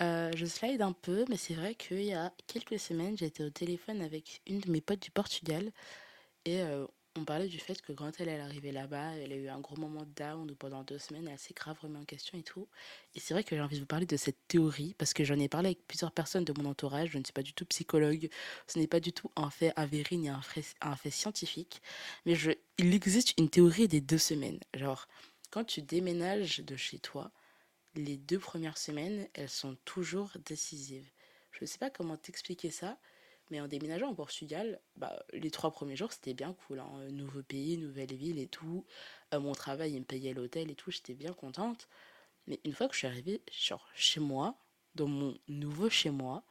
Euh, 0.00 0.30
je 0.36 0.46
slide 0.46 0.82
un 0.82 0.92
peu, 0.92 1.24
mais 1.28 1.36
c'est 1.36 1.54
vrai 1.54 1.74
qu'il 1.74 2.04
y 2.04 2.14
a 2.14 2.32
quelques 2.46 2.78
semaines, 2.78 3.18
j'étais 3.18 3.42
au 3.42 3.50
téléphone 3.50 4.02
avec 4.02 4.40
une 4.46 4.60
de 4.60 4.70
mes 4.70 4.80
potes 4.80 5.02
du 5.02 5.10
Portugal 5.10 5.72
et 6.44 6.62
on 7.16 7.24
parlait 7.24 7.48
du 7.48 7.58
fait 7.58 7.80
que 7.82 7.92
quand 7.92 8.12
elle 8.20 8.28
est 8.28 8.40
arrivée 8.40 8.72
là-bas, 8.72 9.12
elle 9.16 9.32
a 9.32 9.36
eu 9.36 9.48
un 9.48 9.60
gros 9.60 9.76
moment 9.76 10.06
down 10.16 10.54
pendant 10.56 10.82
deux 10.82 10.98
semaines, 10.98 11.28
elle 11.28 11.38
s'est 11.38 11.54
grave 11.54 11.78
remis 11.80 11.96
en 11.96 12.04
question 12.04 12.38
et 12.38 12.42
tout. 12.42 12.68
Et 13.14 13.20
c'est 13.20 13.34
vrai 13.34 13.44
que 13.44 13.56
j'ai 13.56 13.62
envie 13.62 13.76
de 13.76 13.80
vous 13.80 13.86
parler 13.86 14.06
de 14.06 14.16
cette 14.16 14.36
théorie, 14.48 14.94
parce 14.98 15.14
que 15.14 15.24
j'en 15.24 15.38
ai 15.38 15.48
parlé 15.48 15.68
avec 15.68 15.86
plusieurs 15.86 16.12
personnes 16.12 16.44
de 16.44 16.52
mon 16.60 16.68
entourage, 16.68 17.10
je 17.10 17.18
ne 17.18 17.24
suis 17.24 17.32
pas 17.32 17.42
du 17.42 17.52
tout 17.52 17.64
psychologue, 17.66 18.28
ce 18.66 18.78
n'est 18.78 18.86
pas 18.86 19.00
du 19.00 19.12
tout 19.12 19.30
un 19.36 19.50
fait 19.50 19.72
avéré 19.76 20.16
ni 20.16 20.28
un 20.28 20.42
fait, 20.42 21.10
scientifique, 21.10 21.80
mais 22.24 22.34
il 22.78 22.94
existe 22.94 23.38
une 23.38 23.48
théorie 23.48 23.88
des 23.88 24.00
deux 24.00 24.18
semaines. 24.18 24.60
Genre, 24.74 25.08
quand 25.50 25.64
tu 25.64 25.82
déménages 25.82 26.60
de 26.60 26.76
chez 26.76 26.98
toi, 26.98 27.30
les 27.94 28.16
deux 28.16 28.38
premières 28.38 28.78
semaines, 28.78 29.26
elles 29.34 29.48
sont 29.48 29.76
toujours 29.84 30.32
décisives. 30.44 31.10
Je 31.52 31.58
ne 31.62 31.66
sais 31.66 31.78
pas 31.78 31.88
comment 31.88 32.16
t'expliquer 32.18 32.70
ça, 32.70 32.98
mais 33.50 33.60
en 33.60 33.68
déménageant 33.68 34.10
au 34.10 34.14
Portugal, 34.14 34.80
bah, 34.96 35.24
les 35.32 35.50
trois 35.50 35.70
premiers 35.70 35.96
jours, 35.96 36.12
c'était 36.12 36.34
bien 36.34 36.52
cool. 36.52 36.80
Hein. 36.80 37.08
Nouveau 37.10 37.42
pays, 37.42 37.78
nouvelle 37.78 38.14
ville 38.14 38.38
et 38.38 38.48
tout. 38.48 38.84
Euh, 39.34 39.40
mon 39.40 39.52
travail, 39.52 39.92
il 39.92 40.00
me 40.00 40.04
payait 40.04 40.34
l'hôtel 40.34 40.70
et 40.70 40.74
tout. 40.74 40.90
J'étais 40.90 41.14
bien 41.14 41.32
contente. 41.32 41.88
Mais 42.46 42.60
une 42.64 42.72
fois 42.72 42.88
que 42.88 42.94
je 42.94 42.98
suis 42.98 43.06
arrivée 43.06 43.42
genre, 43.50 43.88
chez 43.94 44.20
moi, 44.20 44.56
dans 44.94 45.08
mon 45.08 45.36
nouveau 45.48 45.90
chez 45.90 46.10
moi, 46.10 46.44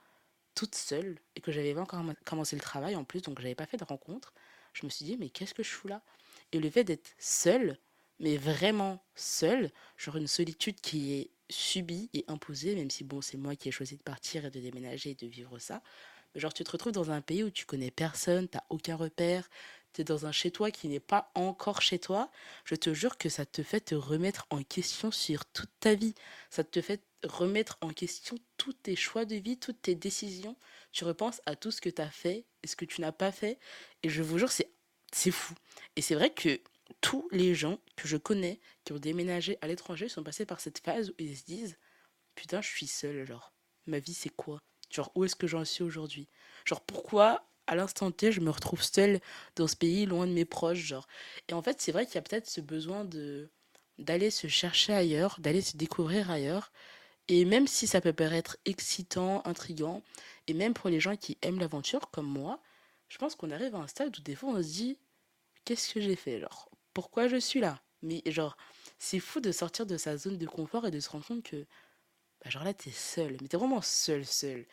toute 0.56 0.76
seule, 0.76 1.20
et 1.36 1.42
que 1.42 1.52
j'avais 1.52 1.78
encore 1.78 2.04
commencé 2.26 2.56
le 2.56 2.62
travail 2.62 2.96
en 2.96 3.04
plus, 3.04 3.22
donc 3.22 3.42
j'avais 3.42 3.56
pas 3.56 3.66
fait 3.66 3.78
de 3.78 3.84
rencontre, 3.84 4.34
je 4.74 4.86
me 4.86 4.90
suis 4.90 5.06
dit, 5.06 5.18
mais 5.18 5.30
qu'est-ce 5.30 5.54
que 5.54 5.64
je 5.64 5.70
fous 5.70 5.88
là? 5.88 6.02
Et 6.52 6.60
le 6.60 6.70
fait 6.70 6.84
d'être 6.84 7.14
seule, 7.18 7.78
mais 8.20 8.38
vraiment 8.38 9.04
seule, 9.16 9.72
genre 9.98 10.16
une 10.18 10.28
solitude 10.28 10.80
qui 10.80 11.14
est 11.14 11.32
subie 11.50 12.10
et 12.14 12.24
imposée, 12.28 12.76
même 12.76 12.90
si 12.90 13.04
bon, 13.04 13.22
c'est 13.22 13.38
moi 13.38 13.56
qui 13.56 13.70
ai 13.70 13.72
choisi 13.72 13.98
de 13.98 14.04
partir 14.04 14.46
et 14.46 14.52
de 14.52 14.60
déménager 14.60 15.12
et 15.12 15.16
de 15.16 15.28
vivre 15.28 15.60
ça, 15.60 15.82
Genre, 16.36 16.54
tu 16.54 16.64
te 16.64 16.72
retrouves 16.72 16.92
dans 16.92 17.12
un 17.12 17.22
pays 17.22 17.44
où 17.44 17.50
tu 17.50 17.66
connais 17.66 17.92
personne, 17.92 18.48
t'as 18.48 18.64
aucun 18.70 18.96
repère, 18.96 19.50
tu 19.94 20.02
es 20.02 20.04
dans 20.04 20.26
un 20.26 20.32
chez-toi 20.32 20.72
qui 20.72 20.90
n'est 20.90 21.00
pas 21.00 21.32
encore 21.34 21.82
chez 21.82 22.00
toi. 22.00 22.30
Je 22.66 22.76
te 22.76 22.94
jure 22.94 23.18
que 23.18 23.30
ça 23.30 23.46
te 23.46 23.64
fait 23.64 23.80
te 23.80 23.96
remettre 23.96 24.46
en 24.50 24.62
question 24.64 25.12
sur 25.12 25.46
toute 25.46 25.72
ta 25.80 25.96
vie. 25.96 26.14
Ça 26.50 26.66
te 26.66 26.82
fait 26.82 27.02
remettre 27.24 27.78
en 27.82 27.90
question 27.90 28.38
tous 28.58 28.74
tes 28.74 28.96
choix 28.98 29.24
de 29.24 29.36
vie, 29.36 29.58
toutes 29.58 29.82
tes 29.82 29.96
décisions. 29.96 30.58
tu 30.92 31.06
repenses 31.06 31.42
à 31.46 31.56
tout 31.56 31.72
ce 31.72 31.80
que 31.82 31.90
tu 31.90 32.02
as 32.02 32.10
fait 32.10 32.46
et 32.64 32.68
ce 32.68 32.76
que 32.76 32.86
tu 32.86 33.00
n'as 33.02 33.14
pas 33.14 33.32
fait. 33.32 33.58
Et 34.04 34.10
je 34.10 34.22
vous 34.22 34.38
jure, 34.38 34.52
c'est, 34.52 34.70
c'est 35.14 35.32
fou. 35.32 35.54
Et 35.96 36.02
c'est 36.02 36.16
vrai 36.16 36.34
que 36.34 36.60
tous 37.02 37.28
les 37.32 37.56
gens 37.56 37.80
que 37.96 38.08
je 38.08 38.18
connais 38.18 38.60
qui 38.84 38.94
ont 38.94 39.00
déménagé 39.00 39.58
à 39.62 39.68
l'étranger 39.68 40.10
sont 40.10 40.24
passés 40.24 40.46
par 40.46 40.60
cette 40.60 40.80
phase 40.80 41.12
où 41.12 41.14
ils 41.20 41.38
se 41.38 41.46
disent 41.46 41.78
Putain, 42.36 42.62
je 42.62 42.68
suis 42.68 42.88
seule, 42.88 43.26
genre. 43.26 43.54
Ma 43.88 44.00
vie, 44.00 44.14
c'est 44.14 44.30
quoi? 44.30 44.60
Genre, 44.92 45.12
où 45.16 45.24
est-ce 45.26 45.36
que 45.36 45.48
j'en 45.48 45.66
suis 45.66 45.84
aujourd'hui? 45.84 46.28
Genre, 46.66 46.82
pourquoi 46.82 47.48
à 47.68 47.76
l'instant 47.76 48.12
T, 48.12 48.32
je 48.32 48.42
me 48.42 48.50
retrouve 48.52 48.84
seule 48.84 49.20
dans 49.56 49.68
ce 49.68 49.76
pays, 49.76 50.06
loin 50.06 50.28
de 50.28 50.32
mes 50.32 50.46
proches, 50.46 50.80
genre? 50.80 51.08
Et 51.48 51.54
en 51.54 51.62
fait, 51.62 51.82
c'est 51.82 51.92
vrai 51.92 52.06
qu'il 52.06 52.16
y 52.16 52.18
a 52.20 52.22
peut-être 52.22 52.48
ce 52.50 52.62
besoin 52.62 53.06
de 53.06 53.50
d'aller 53.98 54.30
se 54.30 54.48
chercher 54.48 54.94
ailleurs, 54.94 55.38
d'aller 55.40 55.62
se 55.62 55.78
découvrir 55.78 56.30
ailleurs. 56.30 56.72
Et 57.28 57.46
même 57.46 57.68
si 57.68 57.88
ça 57.88 58.02
peut 58.02 58.14
paraître 58.14 58.58
excitant, 58.66 59.42
intriguant, 59.46 60.04
et 60.48 60.54
même 60.54 60.74
pour 60.74 60.90
les 60.90 61.00
gens 61.00 61.16
qui 61.18 61.38
aiment 61.42 61.60
l'aventure, 61.60 62.10
comme 62.12 62.28
moi, 62.28 62.62
je 63.10 63.18
pense 63.18 63.36
qu'on 63.36 63.52
arrive 63.52 63.76
à 63.76 63.80
un 63.80 63.88
stade 63.88 64.18
où 64.18 64.22
des 64.22 64.36
fois 64.36 64.50
on 64.52 64.64
se 64.64 64.68
dit, 64.70 64.98
qu'est-ce 65.66 65.94
que 65.94 66.02
j'ai 66.02 66.16
fait, 66.16 66.40
genre, 66.40 66.70
pourquoi 66.94 67.28
je 67.28 67.38
suis 67.38 67.60
là? 67.60 67.82
Mais 68.04 68.22
genre, 68.28 68.58
c'est 69.00 69.20
fou 69.20 69.40
de 69.42 69.52
sortir 69.52 69.86
de 69.86 69.98
sa 69.98 70.18
zone 70.18 70.38
de 70.38 70.46
confort 70.48 70.86
et 70.88 70.92
de 70.92 71.00
se 71.00 71.10
rendre 71.10 71.26
compte 71.26 71.44
que, 71.44 71.66
bah, 72.46 72.52
genre 72.52 72.64
là, 72.64 72.74
t'es 72.76 72.92
seul, 72.92 73.38
mais 73.42 73.48
t'es 73.48 73.58
vraiment 73.58 73.82
seul, 73.82 74.24
seul. 74.24 74.68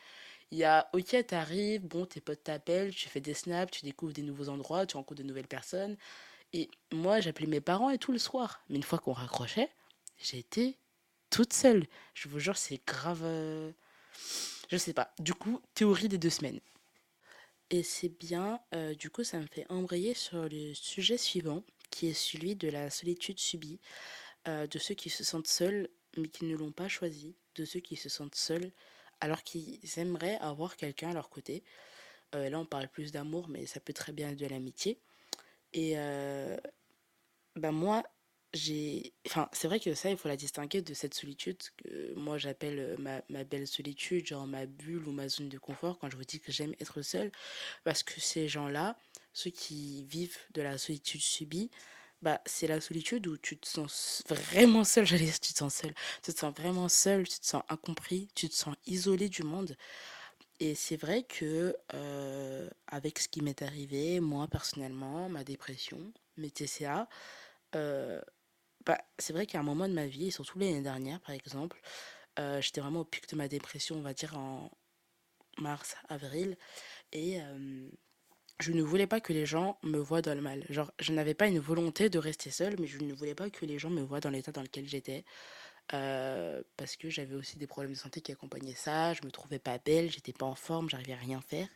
Il 0.50 0.58
y 0.58 0.64
a, 0.64 0.90
ok, 0.92 1.26
t'arrives, 1.26 1.86
bon, 1.86 2.04
tes 2.04 2.20
potes 2.20 2.44
t'appellent, 2.44 2.94
tu 2.94 3.08
fais 3.08 3.22
des 3.22 3.32
snaps, 3.32 3.78
tu 3.78 3.86
découvres 3.86 4.12
des 4.12 4.22
nouveaux 4.22 4.50
endroits, 4.50 4.84
tu 4.86 4.96
rencontres 4.98 5.22
de 5.22 5.26
nouvelles 5.26 5.48
personnes. 5.48 5.96
Et 6.52 6.70
moi, 6.92 7.20
j'appelais 7.20 7.46
mes 7.46 7.62
parents 7.62 7.88
et 7.88 7.96
tout 7.96 8.12
le 8.12 8.18
soir. 8.18 8.62
Mais 8.68 8.76
une 8.76 8.82
fois 8.82 8.98
qu'on 8.98 9.14
raccrochait, 9.14 9.70
j'étais 10.18 10.76
toute 11.30 11.54
seule. 11.54 11.86
Je 12.12 12.28
vous 12.28 12.38
jure, 12.38 12.58
c'est 12.58 12.84
grave. 12.86 13.22
Euh, 13.24 13.72
je 14.68 14.76
sais 14.76 14.92
pas. 14.92 15.14
Du 15.18 15.32
coup, 15.32 15.62
théorie 15.74 16.08
des 16.08 16.18
deux 16.18 16.30
semaines. 16.30 16.60
Et 17.70 17.82
c'est 17.82 18.10
bien, 18.10 18.60
euh, 18.74 18.94
du 18.94 19.08
coup, 19.08 19.24
ça 19.24 19.38
me 19.38 19.46
fait 19.46 19.64
embrayer 19.70 20.12
sur 20.12 20.46
le 20.46 20.74
sujet 20.74 21.16
suivant, 21.16 21.64
qui 21.90 22.08
est 22.08 22.14
celui 22.14 22.54
de 22.54 22.68
la 22.68 22.90
solitude 22.90 23.38
subie, 23.38 23.80
euh, 24.46 24.66
de 24.66 24.78
ceux 24.78 24.94
qui 24.94 25.08
se 25.08 25.24
sentent 25.24 25.46
seuls, 25.46 25.88
mais 26.18 26.28
qui 26.28 26.44
ne 26.44 26.54
l'ont 26.54 26.72
pas 26.72 26.88
choisi, 26.88 27.34
de 27.54 27.64
ceux 27.64 27.80
qui 27.80 27.96
se 27.96 28.08
sentent 28.08 28.34
seuls, 28.34 28.72
alors 29.20 29.42
qu'ils 29.42 29.80
aimeraient 29.98 30.38
avoir 30.38 30.76
quelqu'un 30.76 31.10
à 31.10 31.14
leur 31.14 31.30
côté. 31.30 31.62
là, 32.32 32.58
on 32.58 32.66
parle 32.66 32.88
plus 32.88 33.12
d'amour, 33.12 33.48
mais 33.48 33.66
ça 33.66 33.80
peut 33.80 33.92
très 33.92 34.12
bien 34.12 34.30
être 34.30 34.38
de 34.38 34.46
l'amitié. 34.46 34.98
Et 35.72 35.94
euh, 35.96 36.56
bah 37.56 37.72
moi, 37.72 38.02
j'ai. 38.52 39.14
Enfin, 39.26 39.48
c'est 39.52 39.68
vrai 39.68 39.80
que 39.80 39.94
ça, 39.94 40.10
il 40.10 40.16
faut 40.16 40.28
la 40.28 40.36
distinguer 40.36 40.82
de 40.82 40.94
cette 40.94 41.14
solitude 41.14 41.58
que 41.78 42.14
moi 42.14 42.38
j'appelle 42.38 42.78
euh, 42.78 42.96
ma, 42.98 43.22
ma, 43.30 43.44
belle 43.44 43.66
solitude, 43.66 44.26
genre 44.26 44.46
ma 44.46 44.66
bulle 44.66 45.06
ou 45.08 45.12
ma 45.12 45.28
zone 45.28 45.48
de 45.48 45.58
confort 45.58 45.98
quand 45.98 46.10
je 46.10 46.16
vous 46.16 46.24
dis 46.24 46.40
que 46.40 46.52
j'aime 46.52 46.74
être 46.80 47.02
seule. 47.02 47.32
Parce 47.84 48.02
que 48.02 48.20
ces 48.20 48.48
gens-là, 48.48 48.98
ceux 49.32 49.50
qui 49.50 50.04
vivent 50.04 50.38
de 50.52 50.62
la 50.62 50.78
solitude 50.78 51.22
subie, 51.22 51.70
bah, 52.22 52.40
c'est 52.46 52.66
la 52.68 52.80
solitude 52.80 53.26
où 53.26 53.36
tu 53.36 53.58
te 53.58 53.66
sens 53.66 54.22
vraiment 54.28 54.84
seul. 54.84 55.06
J'allais 55.06 55.24
dire, 55.24 55.40
tu 55.40 55.52
te 55.52 55.58
sens 55.58 55.74
seul. 55.74 55.92
Tu 56.22 56.32
te 56.32 56.38
sens 56.38 56.54
vraiment 56.54 56.88
seul, 56.88 57.28
tu 57.28 57.38
te 57.40 57.46
sens 57.46 57.62
incompris, 57.68 58.28
tu 58.34 58.48
te 58.48 58.54
sens 58.54 58.76
isolé 58.86 59.28
du 59.28 59.42
monde. 59.42 59.76
Et 60.60 60.74
c'est 60.76 60.96
vrai 60.96 61.24
que 61.24 61.76
euh, 61.94 62.70
avec 62.86 63.18
ce 63.18 63.28
qui 63.28 63.42
m'est 63.42 63.62
arrivé, 63.62 64.20
moi 64.20 64.46
personnellement, 64.48 65.28
ma 65.28 65.44
dépression, 65.44 66.12
mes 66.36 66.50
TCA, 66.50 67.08
euh, 67.74 68.20
bah, 68.86 68.98
c'est 69.18 69.32
vrai 69.32 69.46
qu'à 69.46 69.60
un 69.60 69.64
moment 69.64 69.88
de 69.88 69.94
ma 69.94 70.06
vie, 70.06 70.28
et 70.28 70.30
surtout 70.30 70.58
l'année 70.58 70.82
dernière 70.82 71.20
par 71.20 71.34
exemple, 71.34 71.80
euh, 72.38 72.60
j'étais 72.60 72.80
vraiment 72.80 73.00
au 73.00 73.04
pic 73.04 73.28
de 73.28 73.36
ma 73.36 73.48
dépression, 73.48 73.96
on 73.96 74.02
va 74.02 74.14
dire 74.14 74.36
en 74.38 74.70
mars, 75.58 75.96
avril, 76.08 76.56
et 77.12 77.40
je 78.62 78.72
ne 78.72 78.82
voulais 78.82 79.06
pas 79.06 79.20
que 79.20 79.32
les 79.32 79.44
gens 79.44 79.78
me 79.82 79.98
voient 79.98 80.22
dans 80.22 80.34
le 80.34 80.40
mal. 80.40 80.64
Genre, 80.70 80.90
je 80.98 81.12
n'avais 81.12 81.34
pas 81.34 81.48
une 81.48 81.58
volonté 81.58 82.08
de 82.08 82.18
rester 82.18 82.50
seule, 82.50 82.76
mais 82.78 82.86
je 82.86 82.98
ne 82.98 83.12
voulais 83.12 83.34
pas 83.34 83.50
que 83.50 83.66
les 83.66 83.78
gens 83.78 83.90
me 83.90 84.02
voient 84.02 84.20
dans 84.20 84.30
l'état 84.30 84.52
dans 84.52 84.62
lequel 84.62 84.88
j'étais. 84.88 85.24
Euh, 85.94 86.62
parce 86.76 86.96
que 86.96 87.10
j'avais 87.10 87.34
aussi 87.34 87.58
des 87.58 87.66
problèmes 87.66 87.92
de 87.92 87.98
santé 87.98 88.20
qui 88.20 88.32
accompagnaient 88.32 88.74
ça, 88.74 89.12
je 89.14 89.22
me 89.24 89.30
trouvais 89.30 89.58
pas 89.58 89.78
belle, 89.78 90.10
j'étais 90.10 90.32
pas 90.32 90.46
en 90.46 90.54
forme, 90.54 90.88
j'arrivais 90.88 91.12
à 91.12 91.16
rien 91.16 91.40
faire. 91.40 91.68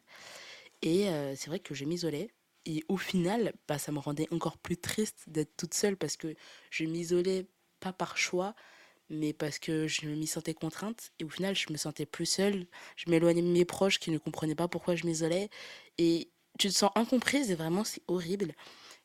Et 0.83 1.09
euh, 1.09 1.35
c'est 1.37 1.49
vrai 1.49 1.59
que 1.61 1.75
je 1.75 1.85
m'isolais. 1.85 2.31
Et 2.64 2.85
au 2.88 2.97
final, 2.97 3.52
bah, 3.69 3.78
ça 3.78 3.93
me 3.93 3.99
rendait 3.99 4.28
encore 4.33 4.59
plus 4.59 4.76
triste 4.76 5.25
d'être 5.28 5.57
toute 5.57 5.75
seule 5.75 5.97
parce 5.97 6.16
que 6.16 6.35
je 6.71 6.85
m'isolais 6.85 7.47
pas 7.81 7.93
par 7.93 8.16
choix, 8.16 8.55
mais 9.11 9.33
parce 9.33 9.59
que 9.59 9.87
je 9.87 10.09
m'y 10.09 10.26
sentais 10.26 10.55
contrainte. 10.55 11.12
Et 11.21 11.25
au 11.25 11.28
final, 11.28 11.55
je 11.57 11.73
me 11.73 11.76
sentais 11.76 12.07
plus 12.07 12.26
seule. 12.26 12.66
Je 12.97 13.11
m'éloignais 13.11 13.43
de 13.43 13.49
mes 13.49 13.64
proches 13.64 13.99
qui 13.99 14.11
ne 14.11 14.19
comprenaient 14.19 14.55
pas 14.55 14.69
pourquoi 14.69 14.97
je 14.97 15.07
m'isolais. 15.07 15.50
Et 15.99 16.31
tu 16.58 16.68
te 16.68 16.75
sens 16.75 16.90
incomprise 16.94 17.50
et 17.50 17.54
vraiment, 17.54 17.84
c'est 17.84 18.02
horrible. 18.08 18.54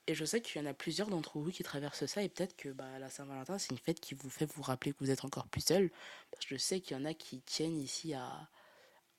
Et 0.07 0.15
je 0.15 0.25
sais 0.25 0.41
qu'il 0.41 0.61
y 0.61 0.65
en 0.65 0.67
a 0.67 0.73
plusieurs 0.73 1.09
d'entre 1.09 1.39
vous 1.39 1.51
qui 1.51 1.63
traversent 1.63 2.05
ça 2.05 2.23
et 2.23 2.29
peut-être 2.29 2.55
que 2.55 2.69
bah, 2.69 2.99
la 2.99 3.09
Saint-Valentin, 3.09 3.57
c'est 3.59 3.71
une 3.71 3.77
fête 3.77 3.99
qui 3.99 4.15
vous 4.15 4.29
fait 4.29 4.51
vous 4.51 4.63
rappeler 4.63 4.93
que 4.93 4.97
vous 4.99 5.11
êtes 5.11 5.25
encore 5.25 5.47
plus 5.47 5.61
seul. 5.65 5.91
Parce 6.31 6.45
que 6.45 6.55
je 6.55 6.59
sais 6.59 6.81
qu'il 6.81 6.97
y 6.97 6.99
en 6.99 7.05
a 7.05 7.13
qui 7.13 7.41
tiennent 7.41 7.79
ici 7.79 8.13
à, 8.13 8.49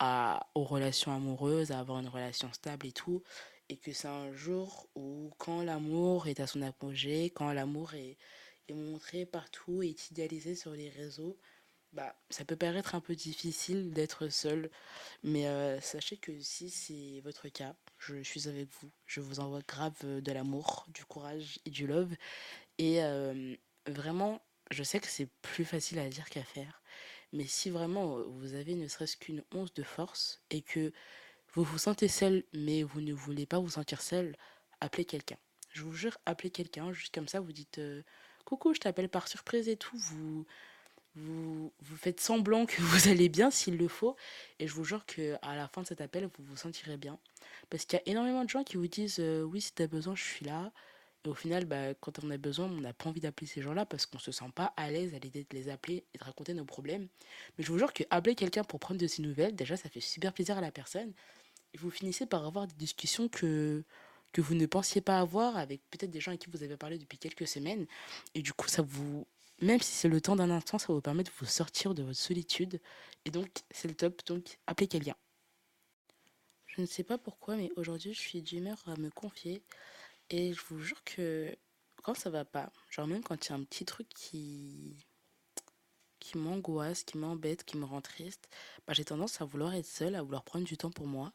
à, 0.01 0.51
aux 0.55 0.65
relations 0.65 1.15
amoureuses, 1.15 1.71
à 1.71 1.79
avoir 1.79 2.01
une 2.01 2.09
relation 2.09 2.53
stable 2.53 2.87
et 2.87 2.93
tout. 2.93 3.23
Et 3.69 3.77
que 3.77 3.93
c'est 3.93 4.09
un 4.09 4.33
jour 4.33 4.89
où 4.97 5.31
quand 5.39 5.63
l'amour 5.63 6.27
est 6.27 6.41
à 6.41 6.47
son 6.47 6.63
apogée, 6.63 7.31
quand 7.31 7.53
l'amour 7.53 7.95
est, 7.95 8.19
est 8.69 8.75
montré 8.75 9.25
partout, 9.25 9.83
est 9.83 10.11
idéalisé 10.11 10.57
sur 10.57 10.73
les 10.73 10.91
réseaux, 10.91 11.39
bah, 11.93 12.15
ça 12.31 12.45
peut 12.45 12.57
paraître 12.57 12.95
un 12.95 13.01
peu 13.01 13.15
difficile 13.15 13.93
d'être 13.93 14.29
seul, 14.29 14.71
mais 15.23 15.47
euh, 15.47 15.81
sachez 15.81 16.17
que 16.17 16.39
si 16.41 16.71
c'est 16.71 17.21
votre 17.21 17.49
cas, 17.49 17.77
je 18.07 18.23
suis 18.23 18.49
avec 18.49 18.69
vous. 18.81 18.91
Je 19.07 19.21
vous 19.21 19.41
envoie 19.41 19.61
grave 19.67 19.97
euh, 20.05 20.21
de 20.21 20.33
l'amour, 20.33 20.87
du 20.89 21.05
courage 21.05 21.59
et 21.65 21.71
du 21.71 21.87
love. 21.87 22.13
Et 22.79 23.03
euh, 23.03 23.55
vraiment, 23.87 24.43
je 24.71 24.83
sais 24.83 25.01
que 25.01 25.07
c'est 25.07 25.29
plus 25.43 25.65
facile 25.65 25.99
à 25.99 26.09
dire 26.09 26.29
qu'à 26.29 26.43
faire, 26.43 26.83
mais 27.33 27.47
si 27.47 27.71
vraiment 27.71 28.19
vous 28.23 28.55
avez 28.55 28.75
ne 28.75 28.89
serait-ce 28.89 29.17
qu'une 29.17 29.45
once 29.55 29.73
de 29.75 29.83
force 29.83 30.43
et 30.51 30.63
que 30.63 30.93
vous 31.55 31.65
vous 31.65 31.79
sentez 31.79 32.09
seul, 32.09 32.45
mais 32.53 32.83
vous 32.83 33.01
ne 33.01 33.13
voulez 33.13 33.47
pas 33.47 33.59
vous 33.59 33.71
sentir 33.71 34.01
seul, 34.01 34.37
appelez 34.81 35.05
quelqu'un. 35.05 35.39
Je 35.71 35.83
vous 35.83 35.93
jure, 35.93 36.17
appelez 36.27 36.51
quelqu'un, 36.51 36.93
juste 36.93 37.15
comme 37.15 37.29
ça, 37.29 37.41
vous 37.41 37.53
dites 37.53 37.81
coucou, 38.45 38.75
je 38.75 38.81
t'appelle 38.81 39.09
par 39.09 39.29
surprise 39.29 39.69
et 39.69 39.77
tout, 39.77 39.97
vous 39.97 40.47
vous, 41.15 41.73
vous 41.81 41.97
faites 41.97 42.21
semblant 42.21 42.67
que 42.67 42.81
vous 42.83 43.09
allez 43.09 43.29
bien 43.29 43.51
s'il 43.51 43.77
le 43.77 43.89
faut. 43.89 44.17
Et 44.59 44.67
je 44.67 44.75
vous 44.75 44.85
jure 44.85 45.05
qu'à 45.07 45.39
la 45.55 45.69
fin 45.69 45.83
de 45.83 45.87
cet 45.87 46.01
appel, 46.01 46.29
vous 46.39 46.45
vous 46.45 46.57
sentirez 46.57 46.97
bien. 46.97 47.19
Parce 47.71 47.85
qu'il 47.85 47.99
y 47.99 48.09
a 48.09 48.11
énormément 48.11 48.45
de 48.45 48.49
gens 48.49 48.65
qui 48.65 48.77
vous 48.77 48.89
disent 48.89 49.19
euh, 49.21 49.43
oui, 49.43 49.61
si 49.61 49.75
tu 49.75 49.83
as 49.83 49.87
besoin, 49.87 50.15
je 50.15 50.23
suis 50.23 50.45
là. 50.45 50.73
Et 51.25 51.29
au 51.29 51.35
final, 51.35 51.67
bah, 51.67 51.95
quand 51.95 52.23
on 52.25 52.31
a 52.31 52.37
besoin, 52.37 52.67
on 52.67 52.81
n'a 52.81 52.93
pas 52.93 53.09
envie 53.09 53.21
d'appeler 53.21 53.47
ces 53.47 53.63
gens-là 53.63 53.87
parce 53.87 54.07
qu'on 54.07 54.19
se 54.19 54.33
sent 54.33 54.51
pas 54.55 54.73
à 54.77 54.91
l'aise 54.91 55.15
à 55.15 55.19
l'idée 55.19 55.47
de 55.49 55.57
les 55.57 55.69
appeler 55.69 56.05
et 56.15 56.19
de 56.19 56.25
raconter 56.25 56.53
nos 56.53 56.65
problèmes. 56.65 57.09
Mais 57.57 57.65
je 57.65 57.71
vous 57.71 57.79
jure 57.79 57.93
que 57.93 58.03
appeler 58.11 58.35
quelqu'un 58.35 58.65
pour 58.65 58.81
prendre 58.81 59.01
de 59.01 59.07
ses 59.07 59.23
nouvelles, 59.23 59.55
déjà, 59.55 59.77
ça 59.77 59.89
fait 59.89 60.01
super 60.01 60.33
plaisir 60.33 60.59
à 60.59 60.61
la 60.61 60.73
personne. 60.73 61.13
Et 61.75 61.79
vous 61.79 61.91
finissez 61.91 62.27
par 62.27 62.45
avoir 62.45 62.67
des 62.67 62.75
discussions 62.75 63.29
que, 63.29 63.85
que 64.33 64.41
vous 64.41 64.55
ne 64.55 64.67
pensiez 64.67 65.01
pas 65.01 65.21
avoir 65.21 65.57
avec 65.57 65.81
peut-être 65.91 66.11
des 66.11 66.21
gens 66.21 66.33
à 66.33 66.37
qui 66.37 66.49
vous 66.51 66.63
avez 66.65 66.77
parlé 66.77 66.99
depuis 66.99 67.19
quelques 67.19 67.47
semaines. 67.47 67.87
Et 68.35 68.43
du 68.43 68.53
coup, 68.53 68.69
ça 68.69 68.83
vous 68.83 69.25
même 69.63 69.81
si 69.81 69.93
c'est 69.93 70.09
le 70.09 70.21
temps 70.21 70.37
d'un 70.37 70.51
instant, 70.51 70.79
ça 70.79 70.93
vous 70.93 71.01
permettre 71.01 71.31
de 71.31 71.37
vous 71.39 71.47
sortir 71.47 71.95
de 71.95 72.03
votre 72.03 72.19
solitude. 72.19 72.81
Et 73.25 73.31
donc, 73.31 73.49
c'est 73.71 73.89
le 73.89 73.95
top. 73.95 74.21
Donc, 74.27 74.59
appelez 74.67 74.89
quelqu'un. 74.89 75.17
Je 76.67 76.81
ne 76.81 76.87
sais 76.87 77.05
pas 77.05 77.19
pourquoi, 77.19 77.57
mais 77.57 77.71
aujourd'hui, 77.77 78.13
je 78.15 78.21
suis 78.21 78.43
d'humeur 78.43 78.83
à 78.87 78.97
me 78.97 79.11
confier. 79.11 79.63
Et 80.31 80.53
je 80.55 80.63
vous 80.69 80.81
jure 80.81 81.05
que 81.05 81.57
quand 82.03 82.15
ça 82.15 82.31
va 82.31 82.45
pas, 82.45 82.73
genre 82.91 83.07
même 83.07 83.23
quand 83.23 83.47
il 83.47 83.51
y 83.51 83.53
a 83.53 83.57
un 83.57 83.65
petit 83.65 83.85
truc 83.85 84.09
qui 84.09 84.97
qui 86.21 86.39
m'angoisse, 86.39 87.05
qui 87.05 87.19
m'embête, 87.19 87.65
qui 87.65 87.77
me 87.77 87.85
rend 87.85 88.01
triste, 88.01 88.49
bah, 88.87 88.95
j'ai 88.95 89.05
tendance 89.05 89.41
à 89.41 89.45
vouloir 89.45 89.75
être 89.75 89.87
seule, 89.87 90.15
à 90.15 90.23
vouloir 90.23 90.45
prendre 90.45 90.65
du 90.65 90.77
temps 90.77 90.91
pour 90.91 91.07
moi. 91.07 91.33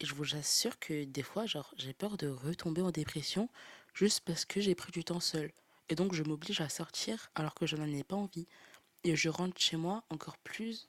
Et 0.00 0.06
je 0.06 0.14
vous 0.14 0.34
assure 0.36 0.78
que 0.78 1.04
des 1.04 1.22
fois, 1.22 1.46
genre, 1.46 1.74
j'ai 1.76 1.92
peur 1.94 2.16
de 2.16 2.28
retomber 2.28 2.82
en 2.82 2.90
dépression 2.90 3.48
juste 3.94 4.20
parce 4.20 4.44
que 4.44 4.60
j'ai 4.60 4.74
pris 4.74 4.92
du 4.92 5.04
temps 5.04 5.20
seule. 5.20 5.52
Et 5.88 5.94
donc, 5.94 6.14
je 6.14 6.22
m'oblige 6.22 6.60
à 6.60 6.68
sortir 6.68 7.30
alors 7.34 7.54
que 7.54 7.66
je 7.66 7.76
n'en 7.76 7.86
ai 7.86 8.04
pas 8.04 8.16
envie. 8.16 8.46
Et 9.04 9.16
je 9.16 9.28
rentre 9.28 9.60
chez 9.60 9.76
moi 9.76 10.04
encore 10.10 10.38
plus 10.38 10.88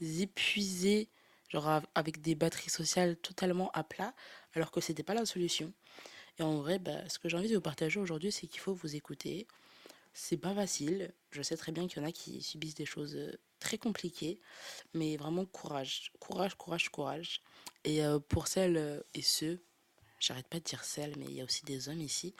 épuisée, 0.00 1.08
genre 1.48 1.80
avec 1.94 2.20
des 2.20 2.34
batteries 2.34 2.70
sociales 2.70 3.16
totalement 3.16 3.70
à 3.72 3.82
plat, 3.82 4.14
alors 4.54 4.70
que 4.70 4.80
c'était 4.80 5.02
pas 5.02 5.14
la 5.14 5.24
solution. 5.24 5.72
Et 6.38 6.42
en 6.42 6.58
vrai, 6.58 6.78
bah, 6.78 7.08
ce 7.08 7.18
que 7.18 7.28
j'ai 7.28 7.36
envie 7.36 7.48
de 7.48 7.54
vous 7.54 7.62
partager 7.62 7.98
aujourd'hui, 7.98 8.30
c'est 8.30 8.46
qu'il 8.46 8.60
faut 8.60 8.74
vous 8.74 8.94
écouter. 8.94 9.46
C'est 10.12 10.36
pas 10.36 10.54
facile. 10.54 11.12
Je 11.30 11.42
sais 11.42 11.56
très 11.56 11.72
bien 11.72 11.86
qu'il 11.86 12.02
y 12.02 12.04
en 12.04 12.08
a 12.08 12.12
qui 12.12 12.42
subissent 12.42 12.74
des 12.74 12.86
choses 12.86 13.16
euh, 13.16 13.32
très 13.58 13.78
compliquées, 13.78 14.40
mais 14.94 15.16
vraiment 15.16 15.44
courage, 15.46 16.12
courage, 16.20 16.54
courage, 16.56 16.88
courage. 16.90 17.42
Et 17.84 18.04
euh, 18.04 18.18
pour 18.18 18.48
celles 18.48 18.76
euh, 18.76 19.00
et 19.14 19.22
ceux 19.22 19.60
j'arrête 20.18 20.46
pas 20.48 20.58
de 20.58 20.64
dire 20.64 20.84
celle, 20.84 21.16
mais 21.18 21.26
il 21.26 21.34
y 21.34 21.40
a 21.40 21.44
aussi 21.44 21.64
des 21.64 21.88
hommes 21.88 22.00
ici, 22.00 22.34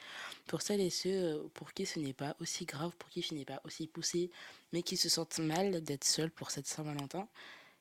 pour 0.46 0.62
celles 0.62 0.80
et 0.80 0.90
ceux 0.90 1.10
euh, 1.10 1.48
pour 1.54 1.72
qui 1.72 1.86
ce 1.86 1.98
n'est 1.98 2.12
pas 2.12 2.36
aussi 2.40 2.64
grave, 2.64 2.92
pour 2.98 3.08
qui 3.10 3.22
ce 3.22 3.34
n'est 3.34 3.44
pas 3.44 3.60
aussi 3.64 3.86
poussé, 3.86 4.30
mais 4.72 4.82
qui 4.82 4.96
se 4.96 5.08
sentent 5.08 5.38
mal 5.38 5.82
d'être 5.82 6.04
seuls 6.04 6.30
pour 6.30 6.50
cette 6.50 6.66
Saint-Valentin, 6.66 7.28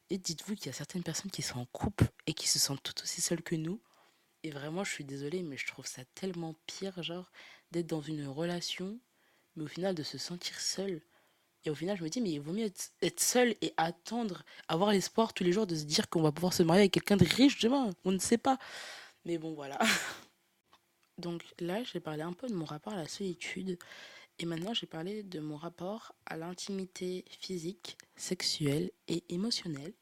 Et 0.10 0.18
dites-vous 0.18 0.56
qu'il 0.56 0.68
y 0.68 0.70
a 0.70 0.74
certaines 0.74 1.04
personnes 1.04 1.32
qui 1.32 1.42
sont 1.42 1.60
en 1.60 1.66
couple 1.66 2.06
et 2.28 2.34
qui 2.34 2.48
se 2.48 2.60
sentent 2.60 2.84
tout 2.84 3.02
aussi 3.04 3.22
seules 3.22 3.42
que 3.42 3.56
nous. 3.56 3.80
Et 4.44 4.52
vraiment, 4.52 4.84
je 4.84 4.92
suis 4.92 5.04
désolée, 5.06 5.42
mais 5.42 5.58
je 5.58 5.66
trouve 5.66 5.88
ça 5.88 6.04
tellement 6.14 6.56
pire, 6.68 7.02
genre, 7.02 7.32
d'être 7.72 7.88
dans 7.88 8.02
une 8.02 8.28
relation, 8.28 9.00
mais 9.56 9.64
au 9.64 9.68
final 9.68 9.96
de 9.96 10.04
se 10.04 10.18
sentir 10.20 10.60
seul. 10.60 11.02
Et 11.66 11.72
au 11.72 11.75
final, 11.75 11.98
je 11.98 12.04
me 12.04 12.10
dis, 12.10 12.22
mais 12.22 12.32
il 12.32 12.40
vaut 12.40 12.54
mieux 12.54 12.72
être, 13.02 13.20
seul 13.20 13.56
et 13.62 13.74
attendre, 13.78 14.44
avoir 14.68 14.92
l'espoir 14.92 15.34
tous 15.34 15.44
les 15.44 15.52
jours 15.52 15.66
de 15.66 15.75
se 15.75 15.84
dire 15.84 16.10
qu'on 16.10 16.22
va 16.22 16.32
pouvoir 16.32 16.54
se 16.54 16.62
marier 16.62 16.82
avec 16.82 16.94
quelqu'un 16.94 17.18
de 17.18 17.25
riche 17.25 17.60
demain. 17.60 17.90
On 18.06 18.12
ne 18.12 18.20
sait 18.20 18.38
pas. 18.38 18.60
Mais 19.25 19.38
bon, 19.38 19.53
voilà. 19.53 19.79
Donc 21.17 21.44
là, 21.60 21.84
j'ai 21.84 22.00
parlé 22.00 22.22
un 22.22 22.34
peu 22.34 22.48
de 22.48 22.53
mon 22.53 22.65
rapport 22.65 22.94
à 22.94 22.98
la 22.98 23.08
solitude. 23.08 23.77
Et 24.39 24.46
maintenant, 24.46 24.74
j'ai 24.74 24.88
parlé 24.88 25.24
de 25.24 25.39
mon 25.39 25.55
rapport 25.55 26.13
à 26.25 26.36
l'intimité 26.36 27.24
physique, 27.39 27.98
sexuelle 28.15 28.91
et 29.08 29.24
émotionnelle. 29.29 29.94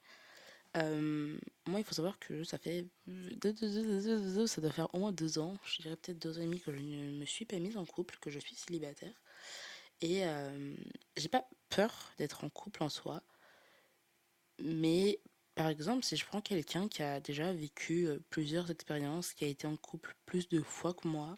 Euh, 0.75 1.37
moi, 1.67 1.79
il 1.79 1.83
faut 1.83 1.93
savoir 1.93 2.17
que 2.17 2.43
ça 2.43 2.57
fait. 2.57 2.87
Ça 3.27 4.61
doit 4.61 4.71
faire 4.71 4.93
au 4.95 4.99
moins 4.99 5.11
deux 5.11 5.37
ans, 5.37 5.55
je 5.65 5.83
dirais 5.83 5.95
peut-être 5.95 6.17
deux 6.17 6.39
ans 6.39 6.41
et 6.41 6.45
demi 6.45 6.59
que 6.59 6.73
je 6.73 6.79
ne 6.79 7.19
me 7.19 7.25
suis 7.25 7.45
pas 7.45 7.59
mise 7.59 7.77
en 7.77 7.85
couple, 7.85 8.17
que 8.19 8.31
je 8.31 8.39
suis 8.39 8.55
célibataire. 8.55 9.13
Et 10.01 10.25
euh, 10.25 10.75
j'ai 11.15 11.29
pas 11.29 11.47
peur 11.69 12.11
d'être 12.17 12.43
en 12.43 12.49
couple 12.49 12.83
en 12.83 12.89
soi. 12.89 13.21
Mais 14.59 15.19
par 15.55 15.67
exemple, 15.67 16.03
si 16.03 16.15
je 16.15 16.25
prends 16.25 16.41
quelqu'un 16.41 16.87
qui 16.87 17.03
a 17.03 17.19
déjà 17.19 17.53
vécu 17.53 18.07
plusieurs 18.29 18.71
expériences, 18.71 19.33
qui 19.33 19.45
a 19.45 19.47
été 19.47 19.67
en 19.67 19.75
couple 19.75 20.15
plus 20.25 20.49
de 20.49 20.61
fois 20.61 20.93
que 20.93 21.07
moi, 21.07 21.37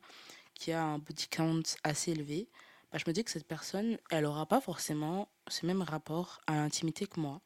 qui 0.54 0.72
a 0.72 0.84
un 0.84 1.00
body 1.00 1.28
count 1.28 1.64
assez 1.84 2.12
élevé, 2.12 2.50
bah, 2.92 2.98
je 2.98 3.04
me 3.08 3.14
dis 3.14 3.24
que 3.24 3.32
cette 3.32 3.48
personne, 3.48 3.98
elle 4.10 4.24
n'aura 4.24 4.46
pas 4.46 4.62
forcément 4.62 5.30
ce 5.48 5.66
même 5.66 5.82
rapport 5.82 6.42
à 6.48 6.56
l'intimité 6.56 7.08
que 7.08 7.20
moi. 7.20 7.42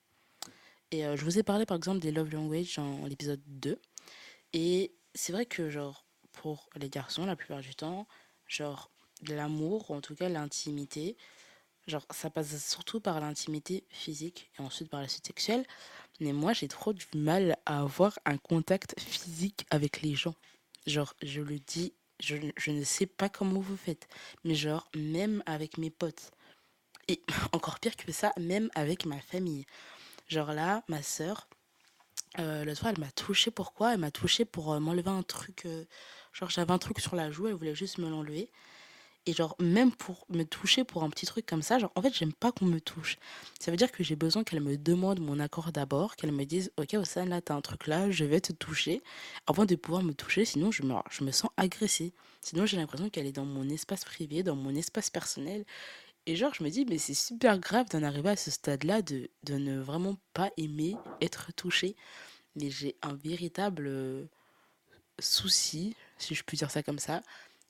Et 0.91 1.01
je 1.01 1.23
vous 1.23 1.37
ai 1.37 1.43
parlé 1.43 1.65
par 1.65 1.77
exemple 1.77 1.99
des 1.99 2.11
love 2.11 2.31
language 2.31 2.75
dans 2.75 3.05
l'épisode 3.05 3.41
2. 3.45 3.79
Et 4.53 4.95
c'est 5.13 5.31
vrai 5.31 5.45
que 5.45 5.69
genre 5.69 6.05
pour 6.31 6.69
les 6.75 6.89
garçons, 6.89 7.25
la 7.25 7.35
plupart 7.35 7.61
du 7.61 7.75
temps, 7.75 8.07
genre 8.47 8.91
l'amour, 9.27 9.91
ou 9.91 9.95
en 9.95 10.01
tout 10.01 10.15
cas 10.15 10.29
l'intimité, 10.29 11.17
genre 11.89 12.05
ça 12.11 12.29
passe 12.29 12.65
surtout 12.65 12.99
par 12.99 13.19
l'intimité 13.19 13.83
physique 13.89 14.49
et 14.57 14.61
ensuite 14.61 14.89
par 14.89 15.01
la 15.01 15.07
suite 15.07 15.27
sexuelle. 15.27 15.65
Mais 16.19 16.33
moi 16.33 16.53
j'ai 16.53 16.67
trop 16.67 16.93
du 16.93 17.05
mal 17.15 17.57
à 17.65 17.81
avoir 17.81 18.19
un 18.25 18.37
contact 18.37 18.99
physique 18.99 19.65
avec 19.69 20.01
les 20.01 20.15
gens. 20.15 20.35
Genre 20.87 21.13
je 21.21 21.41
le 21.41 21.59
dis, 21.59 21.93
je, 22.19 22.37
je 22.57 22.71
ne 22.71 22.83
sais 22.83 23.05
pas 23.05 23.29
comment 23.29 23.59
vous 23.59 23.77
faites, 23.77 24.07
mais 24.43 24.55
genre 24.55 24.89
même 24.95 25.43
avec 25.45 25.77
mes 25.77 25.89
potes. 25.89 26.31
Et 27.07 27.21
encore 27.53 27.79
pire 27.79 27.95
que 27.95 28.11
ça, 28.11 28.31
même 28.39 28.69
avec 28.75 29.05
ma 29.05 29.19
famille. 29.19 29.65
Genre 30.27 30.53
là, 30.53 30.83
ma 30.87 31.01
soeur, 31.01 31.47
euh, 32.37 32.63
le 32.63 32.75
soir, 32.75 32.93
elle 32.93 32.99
m'a 32.99 33.11
touché. 33.11 33.51
Pourquoi 33.51 33.93
Elle 33.93 33.99
m'a 33.99 34.11
touché 34.11 34.45
pour 34.45 34.71
euh, 34.73 34.79
m'enlever 34.79 35.09
un 35.09 35.23
truc. 35.23 35.65
Euh, 35.65 35.85
genre, 36.33 36.49
j'avais 36.49 36.71
un 36.71 36.77
truc 36.77 36.99
sur 36.99 37.15
la 37.15 37.31
joue, 37.31 37.47
elle 37.47 37.55
voulait 37.55 37.75
juste 37.75 37.97
me 37.97 38.09
l'enlever. 38.09 38.51
Et 39.25 39.33
genre, 39.33 39.55
même 39.59 39.91
pour 39.91 40.25
me 40.29 40.43
toucher 40.43 40.83
pour 40.83 41.03
un 41.03 41.09
petit 41.09 41.25
truc 41.25 41.45
comme 41.45 41.61
ça, 41.61 41.77
genre, 41.77 41.91
en 41.95 42.01
fait, 42.01 42.13
j'aime 42.13 42.33
pas 42.33 42.51
qu'on 42.51 42.65
me 42.65 42.79
touche. 42.79 43.17
Ça 43.59 43.69
veut 43.69 43.77
dire 43.77 43.91
que 43.91 44.03
j'ai 44.03 44.15
besoin 44.15 44.43
qu'elle 44.43 44.61
me 44.61 44.77
demande 44.77 45.19
mon 45.19 45.39
accord 45.39 45.71
d'abord, 45.71 46.15
qu'elle 46.15 46.31
me 46.31 46.45
dise, 46.45 46.71
ok, 46.77 46.95
Ossane, 46.95 47.29
là, 47.29 47.41
t'as 47.41 47.53
un 47.53 47.61
truc 47.61 47.87
là, 47.87 48.09
je 48.09 48.25
vais 48.25 48.41
te 48.41 48.53
toucher, 48.53 49.01
avant 49.45 49.65
de 49.65 49.75
pouvoir 49.75 50.03
me 50.03 50.13
toucher, 50.13 50.45
sinon 50.45 50.71
je 50.71 50.83
me, 50.83 50.95
je 51.11 51.23
me 51.23 51.31
sens 51.31 51.51
agressée. 51.57 52.13
Sinon, 52.41 52.65
j'ai 52.65 52.77
l'impression 52.77 53.09
qu'elle 53.09 53.27
est 53.27 53.33
dans 53.33 53.45
mon 53.45 53.69
espace 53.69 54.05
privé, 54.05 54.41
dans 54.41 54.55
mon 54.55 54.73
espace 54.73 55.09
personnel, 55.09 55.65
et 56.25 56.35
genre, 56.35 56.53
je 56.53 56.63
me 56.63 56.69
dis, 56.69 56.85
mais 56.85 56.99
c'est 56.99 57.15
super 57.15 57.59
grave 57.59 57.87
d'en 57.89 58.03
arriver 58.03 58.29
à 58.29 58.35
ce 58.35 58.51
stade-là, 58.51 59.01
de, 59.01 59.29
de 59.43 59.55
ne 59.55 59.79
vraiment 59.79 60.15
pas 60.33 60.51
aimer 60.57 60.95
être 61.21 61.51
touché. 61.53 61.95
Mais 62.55 62.69
j'ai 62.69 62.95
un 63.01 63.15
véritable 63.15 63.87
euh, 63.87 64.25
souci, 65.19 65.95
si 66.17 66.35
je 66.35 66.43
puis 66.43 66.57
dire 66.57 66.69
ça 66.69 66.83
comme 66.83 66.99
ça, 66.99 67.21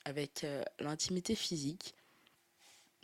avec 0.09 0.43
euh, 0.43 0.63
l'intimité 0.79 1.35
physique 1.35 1.95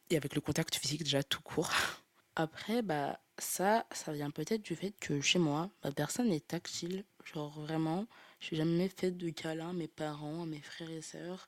et 0.10 0.17
avec 0.17 0.36
le 0.36 0.41
contact 0.41 0.75
physique 0.75 1.03
déjà 1.03 1.23
tout 1.23 1.41
court. 1.41 1.71
Après, 2.36 2.82
bah 2.82 3.19
ça, 3.38 3.86
ça 3.91 4.12
vient 4.12 4.30
peut-être 4.30 4.62
du 4.62 4.75
fait 4.75 4.91
que 4.99 5.21
chez 5.21 5.39
moi, 5.39 5.69
ma 5.84 5.91
personne 5.91 6.32
est 6.34 6.45
tactile. 6.45 7.06
Genre 7.23 7.60
vraiment, 7.62 8.08
je 8.41 8.51
n'ai 8.51 8.58
jamais 8.58 8.89
fait 8.89 9.12
de 9.12 9.30
câlin 9.30 9.69
à 9.69 9.73
mes 9.73 9.88
parents, 9.88 10.43
à 10.43 10.45
mes 10.45 10.62
frères 10.62 10.91
et 10.91 11.01
sœurs 11.01 11.47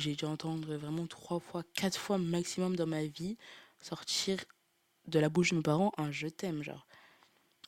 j'ai 0.00 0.14
dû 0.14 0.24
entendre 0.24 0.74
vraiment 0.76 1.06
trois 1.06 1.40
fois, 1.40 1.62
quatre 1.74 1.98
fois 1.98 2.18
maximum 2.18 2.76
dans 2.76 2.86
ma 2.86 3.04
vie 3.04 3.36
sortir 3.80 4.38
de 5.06 5.18
la 5.18 5.28
bouche 5.28 5.50
de 5.50 5.56
mes 5.56 5.62
parents 5.62 5.92
un 5.98 6.10
je 6.10 6.28
t'aime, 6.28 6.62
genre. 6.62 6.86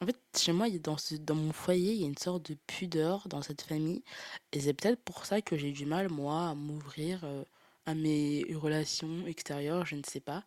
En 0.00 0.06
fait, 0.06 0.18
chez 0.36 0.52
moi, 0.52 0.68
dans, 0.70 1.34
mon 1.34 1.52
foyer, 1.52 1.92
il 1.92 2.00
y 2.00 2.04
a 2.04 2.06
une 2.06 2.18
sorte 2.18 2.50
de 2.50 2.56
pudeur 2.66 3.28
dans 3.28 3.42
cette 3.42 3.62
famille. 3.62 4.02
Et 4.52 4.60
c'est 4.60 4.74
peut-être 4.74 5.02
pour 5.02 5.24
ça 5.24 5.40
que 5.40 5.56
j'ai 5.56 5.72
du 5.72 5.86
mal, 5.86 6.10
moi, 6.10 6.50
à 6.50 6.54
m'ouvrir 6.54 7.20
euh, 7.24 7.44
à 7.86 7.94
mes 7.94 8.44
relations 8.54 9.26
extérieures, 9.26 9.86
je 9.86 9.96
ne 9.96 10.02
sais 10.06 10.20
pas. 10.20 10.44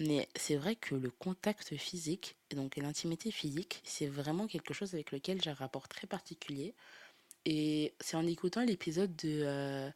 Mais 0.00 0.28
c'est 0.36 0.56
vrai 0.56 0.76
que 0.76 0.94
le 0.94 1.10
contact 1.10 1.76
physique, 1.76 2.36
et 2.50 2.54
donc 2.56 2.76
l'intimité 2.76 3.30
physique, 3.30 3.82
c'est 3.84 4.06
vraiment 4.06 4.46
quelque 4.46 4.72
chose 4.72 4.94
avec 4.94 5.12
lequel 5.12 5.42
j'ai 5.42 5.50
un 5.50 5.54
rapport 5.54 5.88
très 5.88 6.06
particulier. 6.06 6.74
Et 7.44 7.94
c'est 8.00 8.16
en 8.16 8.26
écoutant 8.26 8.62
l'épisode 8.64 9.14
de... 9.16 9.42
Euh, 9.44 9.90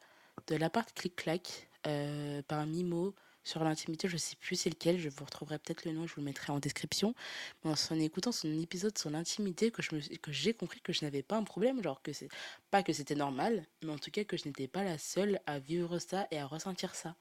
de 0.47 0.57
l'appart 0.57 0.93
clic-clac 0.95 1.69
euh, 1.87 2.43
par 2.43 2.67
Mimo 2.67 3.15
sur 3.45 3.63
l'intimité, 3.63 4.09
je 4.09 4.17
sais 4.17 4.37
plus 4.37 4.57
c'est 4.57 4.71
lequel, 4.71 4.99
je 4.99 5.09
vous 5.11 5.25
retrouverai 5.25 5.59
peut-être 5.59 5.85
le 5.85 5.93
nom, 5.93 6.07
je 6.07 6.15
vous 6.15 6.21
le 6.23 6.25
mettrai 6.27 6.53
en 6.53 6.59
description. 6.59 7.15
Mais 7.63 7.71
en 7.71 8.01
écoutant 8.01 8.33
son 8.33 8.51
épisode 8.59 8.97
sur 8.97 9.11
l'intimité, 9.11 9.71
que, 9.71 9.83
j'ai 10.29 10.55
compris 10.55 10.81
que 10.81 10.93
je 10.93 11.05
n'avais 11.05 11.23
pas 11.23 11.37
un 11.37 11.45
problème, 11.45 11.83
genre 11.83 12.03
que 12.03 12.13
c'est 12.13 12.29
pas 12.71 12.83
que 12.83 12.93
c'était 12.93 13.15
normal, 13.15 13.67
mais 13.83 13.93
en 13.93 13.99
tout 13.99 14.11
cas 14.11 14.25
que 14.25 14.37
je 14.37 14.47
n'étais 14.47 14.67
pas 14.67 14.83
la 14.83 14.99
seule 14.99 15.41
à 15.47 15.59
vivre 15.59 15.99
ça 15.99 16.27
et 16.31 16.39
à 16.39 16.47
ressentir 16.47 16.95
ça. 16.95 17.15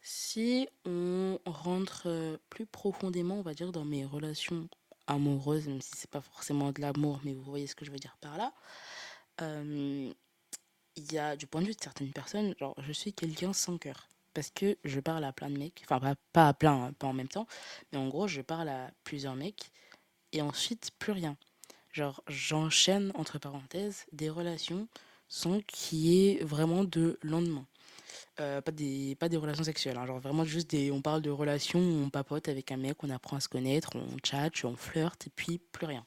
Si 0.00 0.68
on 0.84 1.40
rentre 1.44 2.04
euh, 2.06 2.36
plus 2.48 2.66
profondément, 2.66 3.40
on 3.40 3.42
va 3.42 3.54
dire, 3.54 3.72
dans 3.72 3.84
mes 3.84 4.04
relations 4.04 4.68
amoureuses, 5.08 5.66
même 5.66 5.80
si 5.80 5.90
c'est 5.96 6.10
pas 6.10 6.20
forcément 6.20 6.70
de 6.70 6.80
l'amour, 6.80 7.20
mais 7.24 7.34
vous 7.34 7.42
voyez 7.42 7.66
ce 7.66 7.74
que 7.74 7.84
je 7.84 7.90
veux 7.90 7.98
dire 7.98 8.16
par 8.20 8.36
là, 8.36 8.52
euh, 9.40 10.12
il 10.96 11.12
y 11.12 11.18
a 11.18 11.36
du 11.36 11.46
point 11.46 11.60
de 11.60 11.66
vue 11.66 11.74
de 11.74 11.82
certaines 11.82 12.12
personnes, 12.12 12.54
genre 12.58 12.74
je 12.78 12.92
suis 12.92 13.12
quelqu'un 13.12 13.52
sans 13.52 13.78
cœur. 13.78 14.08
Parce 14.36 14.50
que 14.50 14.76
je 14.84 15.00
parle 15.00 15.24
à 15.24 15.32
plein 15.32 15.48
de 15.48 15.56
mecs, 15.56 15.80
enfin 15.84 15.98
pas, 15.98 16.14
pas 16.34 16.48
à 16.48 16.52
plein, 16.52 16.88
hein, 16.88 16.92
pas 16.98 17.06
en 17.06 17.14
même 17.14 17.26
temps, 17.26 17.46
mais 17.90 17.98
en 17.98 18.06
gros 18.08 18.28
je 18.28 18.42
parle 18.42 18.68
à 18.68 18.90
plusieurs 19.02 19.34
mecs 19.34 19.70
et 20.32 20.42
ensuite 20.42 20.90
plus 20.98 21.12
rien. 21.12 21.38
Genre 21.90 22.22
j'enchaîne 22.28 23.12
entre 23.14 23.38
parenthèses 23.38 24.04
des 24.12 24.28
relations 24.28 24.88
sans 25.26 25.62
qu'il 25.62 26.00
y 26.00 26.28
ait 26.28 26.44
vraiment 26.44 26.84
de 26.84 27.18
lendemain. 27.22 27.64
Euh, 28.38 28.60
pas, 28.60 28.72
des, 28.72 29.16
pas 29.18 29.30
des 29.30 29.38
relations 29.38 29.64
sexuelles, 29.64 29.96
hein, 29.96 30.04
genre 30.04 30.20
vraiment 30.20 30.44
juste 30.44 30.68
des. 30.68 30.90
On 30.90 31.00
parle 31.00 31.22
de 31.22 31.30
relations 31.30 31.80
on 31.80 32.10
papote 32.10 32.50
avec 32.50 32.70
un 32.70 32.76
mec, 32.76 33.02
on 33.02 33.08
apprend 33.08 33.36
à 33.36 33.40
se 33.40 33.48
connaître, 33.48 33.96
on 33.96 34.18
chatte, 34.22 34.62
on 34.64 34.76
flirte 34.76 35.28
et 35.28 35.30
puis 35.34 35.56
plus 35.72 35.86
rien. 35.86 36.04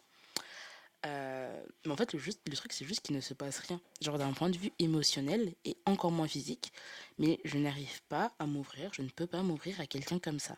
Euh, 1.05 1.63
mais 1.85 1.91
en 1.91 1.95
fait, 1.97 2.13
le, 2.13 2.19
le 2.19 2.55
truc, 2.55 2.73
c'est 2.73 2.85
juste 2.85 3.01
qu'il 3.01 3.15
ne 3.15 3.21
se 3.21 3.33
passe 3.33 3.59
rien. 3.59 3.79
Genre 4.01 4.17
d'un 4.17 4.33
point 4.33 4.49
de 4.49 4.57
vue 4.57 4.71
émotionnel 4.79 5.53
et 5.65 5.77
encore 5.85 6.11
moins 6.11 6.27
physique. 6.27 6.73
Mais 7.17 7.39
je 7.45 7.57
n'arrive 7.57 8.01
pas 8.09 8.33
à 8.39 8.45
m'ouvrir, 8.45 8.93
je 8.93 9.01
ne 9.01 9.09
peux 9.09 9.27
pas 9.27 9.41
m'ouvrir 9.41 9.79
à 9.79 9.85
quelqu'un 9.87 10.19
comme 10.19 10.39
ça. 10.39 10.57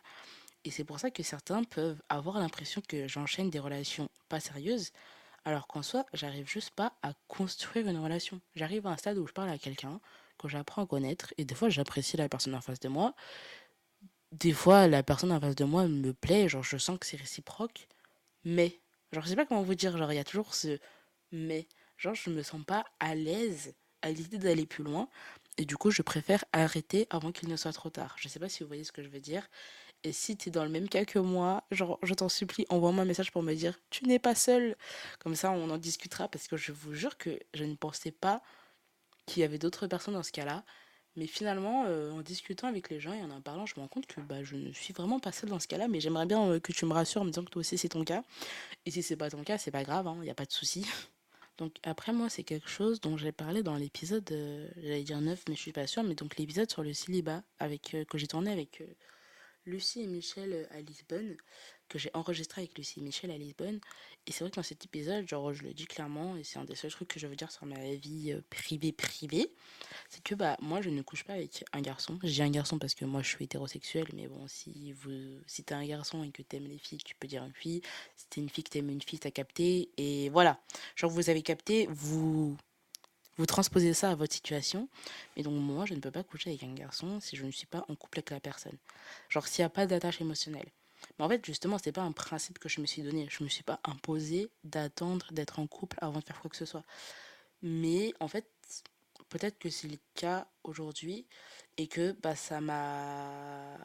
Et 0.64 0.72
c'est 0.72 0.84
pour 0.84 1.00
ça 1.00 1.12
que 1.12 1.24
certains 1.24 1.64
peuvent 1.64 2.02
avoir 2.10 2.40
l'impression 2.40 2.82
que 2.88 3.08
j'enchaîne 3.08 3.50
des 3.50 3.60
relations 3.60 4.10
pas 4.30 4.40
sérieuses, 4.40 4.92
alors 5.46 5.68
qu'en 5.68 5.82
soi, 5.82 6.06
j'arrive 6.14 6.48
juste 6.48 6.72
pas 6.72 6.94
à 7.02 7.14
construire 7.28 7.88
une 7.88 7.98
relation. 7.98 8.42
J'arrive 8.56 8.86
à 8.88 8.92
un 8.92 8.98
stade 8.98 9.18
où 9.18 9.28
je 9.28 9.34
parle 9.34 9.50
à 9.50 9.58
quelqu'un, 9.58 10.00
que 10.38 10.48
j'apprends 10.48 10.84
à 10.84 10.88
connaître, 10.88 11.34
et 11.38 11.46
des 11.46 11.56
fois 11.56 11.70
j'apprécie 11.70 12.18
la 12.18 12.30
personne 12.30 12.56
en 12.56 12.62
face 12.62 12.80
de 12.80 12.90
moi. 12.90 13.16
Des 14.34 14.54
fois, 14.54 14.88
la 14.88 15.04
personne 15.04 15.32
en 15.32 15.40
face 15.40 15.56
de 15.56 15.66
moi 15.66 15.88
me 15.88 16.14
plaît, 16.14 16.48
genre 16.50 16.64
je 16.64 16.78
sens 16.78 16.98
que 17.00 17.06
c'est 17.06 17.18
réciproque, 17.18 17.88
mais 18.46 18.81
Genre, 19.12 19.24
je 19.24 19.30
sais 19.30 19.36
pas 19.36 19.46
comment 19.46 19.64
vous 19.64 19.76
dire, 19.76 19.98
genre, 19.98 20.12
il 20.12 20.16
y 20.16 20.20
a 20.20 20.24
toujours 20.24 20.54
ce 20.56 20.80
mais. 21.32 21.68
Genre, 21.98 22.16
je 22.16 22.30
me 22.30 22.44
sens 22.44 22.64
pas 22.66 22.86
à 23.00 23.16
l'aise 23.16 23.74
à 24.02 24.10
l'idée 24.12 24.38
d'aller 24.40 24.66
plus 24.66 24.84
loin. 24.84 25.08
Et 25.58 25.66
du 25.66 25.78
coup, 25.78 25.92
je 25.92 26.02
préfère 26.02 26.44
arrêter 26.54 27.08
avant 27.10 27.32
qu'il 27.32 27.50
ne 27.50 27.56
soit 27.56 27.74
trop 27.74 27.90
tard. 27.90 28.16
Je 28.18 28.28
sais 28.28 28.40
pas 28.40 28.50
si 28.50 28.64
vous 28.64 28.68
voyez 28.68 28.84
ce 28.84 28.92
que 28.92 29.04
je 29.04 29.10
veux 29.10 29.20
dire. 29.20 29.48
Et 30.04 30.14
si 30.14 30.36
tu 30.38 30.50
dans 30.50 30.64
le 30.64 30.70
même 30.72 30.90
cas 30.90 31.06
que 31.06 31.20
moi, 31.20 31.64
genre, 31.72 32.00
je 32.04 32.14
t'en 32.16 32.30
supplie, 32.30 32.66
envoie-moi 32.70 33.04
un 33.04 33.06
message 33.06 33.32
pour 33.32 33.44
me 33.44 33.54
dire 33.54 33.80
tu 33.92 34.06
n'es 34.06 34.20
pas 34.20 34.36
seul. 34.36 34.76
Comme 35.20 35.36
ça, 35.36 35.52
on 35.52 35.70
en 35.70 35.78
discutera 35.78 36.28
parce 36.28 36.48
que 36.48 36.58
je 36.58 36.72
vous 36.72 36.94
jure 36.94 37.18
que 37.18 37.40
je 37.54 37.64
ne 37.66 37.76
pensais 37.76 38.12
pas 38.12 38.42
qu'il 39.28 39.42
y 39.42 39.44
avait 39.44 39.60
d'autres 39.60 39.88
personnes 39.88 40.16
dans 40.16 40.24
ce 40.24 40.32
cas-là. 40.32 40.64
Mais 41.18 41.28
finalement, 41.28 41.86
euh, 41.88 42.12
en 42.12 42.22
discutant 42.22 42.68
avec 42.68 42.90
les 42.90 43.00
gens 43.00 43.14
et 43.14 43.22
en 43.22 43.32
en 43.32 43.42
parlant, 43.42 43.66
je 43.66 43.74
me 43.76 43.82
rends 43.82 43.88
compte 43.90 44.06
que 44.06 44.22
bah, 44.22 44.44
je 44.44 44.56
ne 44.56 44.72
suis 44.72 44.94
vraiment 44.94 45.20
pas 45.20 45.32
seule 45.32 45.50
dans 45.50 45.60
ce 45.60 45.68
cas-là. 45.68 45.88
Mais 45.88 46.00
j'aimerais 46.00 46.26
bien 46.26 46.50
euh, 46.50 46.60
que 46.60 46.72
tu 46.72 46.86
me 46.86 46.94
rassures 46.94 47.22
en 47.22 47.26
me 47.26 47.32
disant 47.32 47.44
que 47.44 47.50
toi 47.50 47.60
aussi 47.60 47.78
c'est 47.78 47.90
ton 47.90 48.04
cas. 48.06 48.24
Et 48.86 48.92
si 48.92 49.04
c'est 49.04 49.18
pas 49.18 49.30
ton 49.30 49.44
cas, 49.44 49.58
c'est 49.58 49.72
pas 49.72 49.84
grave, 49.84 50.06
il 50.06 50.10
hein, 50.20 50.24
n'y 50.24 50.30
a 50.30 50.36
pas 50.36 50.46
de 50.46 50.52
souci. 50.52 50.86
Donc 51.58 51.76
après, 51.84 52.14
moi, 52.14 52.30
c'est 52.30 52.44
quelque 52.44 52.70
chose 52.70 53.02
dont 53.02 53.18
j'ai 53.18 53.32
parlé 53.34 53.62
dans 53.62 53.76
l'épisode, 53.76 54.30
euh, 54.32 54.70
j'allais 54.78 55.04
dire 55.04 55.22
9, 55.22 55.44
mais 55.50 55.56
je 55.56 55.62
suis 55.62 55.74
pas 55.74 55.86
sûre, 55.86 56.02
mais 56.04 56.16
donc 56.16 56.38
l'épisode 56.38 56.72
sur 56.72 56.82
le 56.82 56.94
célibat 56.94 57.44
avec, 57.60 57.96
que 58.10 58.18
j'ai 58.18 58.26
tourné 58.26 58.52
avec 58.52 58.82
Lucie 59.66 60.02
et 60.02 60.08
Michel 60.08 60.68
à 60.72 60.82
Lisbonne, 60.82 61.38
que 61.92 62.00
j'ai 62.00 62.10
enregistré 62.14 62.62
avec 62.62 62.78
Lucie 62.78 63.02
Michel 63.02 63.32
à 63.32 63.38
Lisbonne. 63.38 63.82
Et 64.26 64.32
c'est 64.32 64.44
vrai 64.44 64.52
que 64.52 64.56
dans 64.56 64.64
cet 64.64 64.86
épisode, 64.86 65.28
genre, 65.28 65.54
je 65.54 65.64
le 65.64 65.74
dis 65.74 65.86
clairement, 65.86 66.38
et 66.38 66.44
c'est 66.44 66.58
un 66.58 66.64
des 66.64 66.76
seuls 66.76 66.92
trucs 66.92 67.10
que 67.10 67.20
je 67.20 67.28
veux 67.28 67.36
dire 67.36 67.52
sur 67.52 67.66
ma 67.66 67.80
vie 67.96 68.32
euh, 68.32 68.42
privée 68.50 68.94
privée, 68.94 69.52
c'est 70.10 70.24
que 70.24 70.34
bah 70.36 70.56
moi 70.62 70.82
je 70.82 70.90
ne 70.90 71.02
couche 71.02 71.26
pas 71.26 71.34
avec 71.34 71.66
un 71.74 71.82
garçon. 71.82 72.18
J'ai 72.24 72.44
un 72.44 72.50
garçon 72.50 72.80
parce 72.80 72.96
que 72.96 73.04
moi 73.04 73.22
je 73.22 73.28
suis 73.28 73.44
hétérosexuel, 73.46 74.08
mais 74.14 74.28
bon, 74.28 74.48
si 74.48 74.94
si 75.48 75.64
t'es 75.64 75.74
un 75.74 75.86
garçon 75.86 76.24
et 76.24 76.32
que 76.32 76.42
t'aimes 76.42 76.68
les 76.68 76.78
filles, 76.78 77.00
tu 77.00 77.16
peux 77.16 77.28
dire 77.28 77.44
une 77.44 77.54
fille. 77.54 77.82
Si 78.16 78.28
t'es 78.28 78.42
une 78.42 78.50
fille 78.50 78.64
que 78.64 78.70
t'aimes 78.70 78.90
une 78.90 79.02
fille, 79.02 79.20
t'as 79.20 79.32
capté. 79.32 79.90
Et 79.98 80.30
voilà. 80.30 80.60
Genre 80.96 81.12
vous 81.12 81.30
avez 81.30 81.42
capté, 81.42 81.88
vous 81.90 82.56
vous 83.38 83.46
transposez 83.46 83.94
ça 83.94 84.12
à 84.12 84.16
votre 84.16 84.34
situation. 84.34 84.88
Mais 85.36 85.44
donc 85.44 85.56
moi 85.60 85.86
je 85.86 85.94
ne 85.94 86.00
peux 86.00 86.12
pas 86.12 86.24
coucher 86.24 86.52
avec 86.52 86.64
un 86.64 86.74
garçon 86.74 87.20
si 87.20 87.36
je 87.36 87.46
ne 87.46 87.52
suis 87.52 87.68
pas 87.68 87.84
en 87.90 87.96
couple 87.96 88.20
avec 88.20 88.30
la 88.30 88.40
personne. 88.40 88.78
Genre 89.30 89.48
s'il 89.48 89.64
n'y 89.64 89.68
a 89.68 89.70
pas 89.70 89.88
d'attache 89.88 90.22
émotionnelle. 90.22 90.70
Mais 91.18 91.26
en 91.26 91.30
fait, 91.30 91.46
justement, 91.46 91.78
c'est 91.78 91.92
pas 91.92 92.02
un 92.02 92.12
principe 92.12 92.60
que 92.60 92.70
je 92.70 92.82
me 92.82 92.86
suis 92.86 93.02
donné. 93.02 93.28
Je 93.30 93.44
me 93.44 93.50
suis 93.50 93.64
pas 93.64 93.80
imposé 93.84 94.50
d'attendre 94.64 95.28
d'être 95.32 95.60
en 95.60 95.68
couple 95.68 95.98
avant 96.02 96.20
de 96.20 96.24
faire 96.26 96.40
quoi 96.40 96.50
que 96.50 96.58
ce 96.58 96.66
soit. 96.66 96.84
Mais 97.62 98.14
en 98.20 98.28
fait, 98.28 98.46
peut-être 99.30 99.60
que 99.60 99.70
c'est 99.70 99.88
le 99.88 99.98
cas 100.16 100.48
aujourd'hui 100.64 101.26
et 101.78 101.88
que 101.88 102.16
bah, 102.22 102.36
ça 102.36 102.62
m'a. 102.62 103.78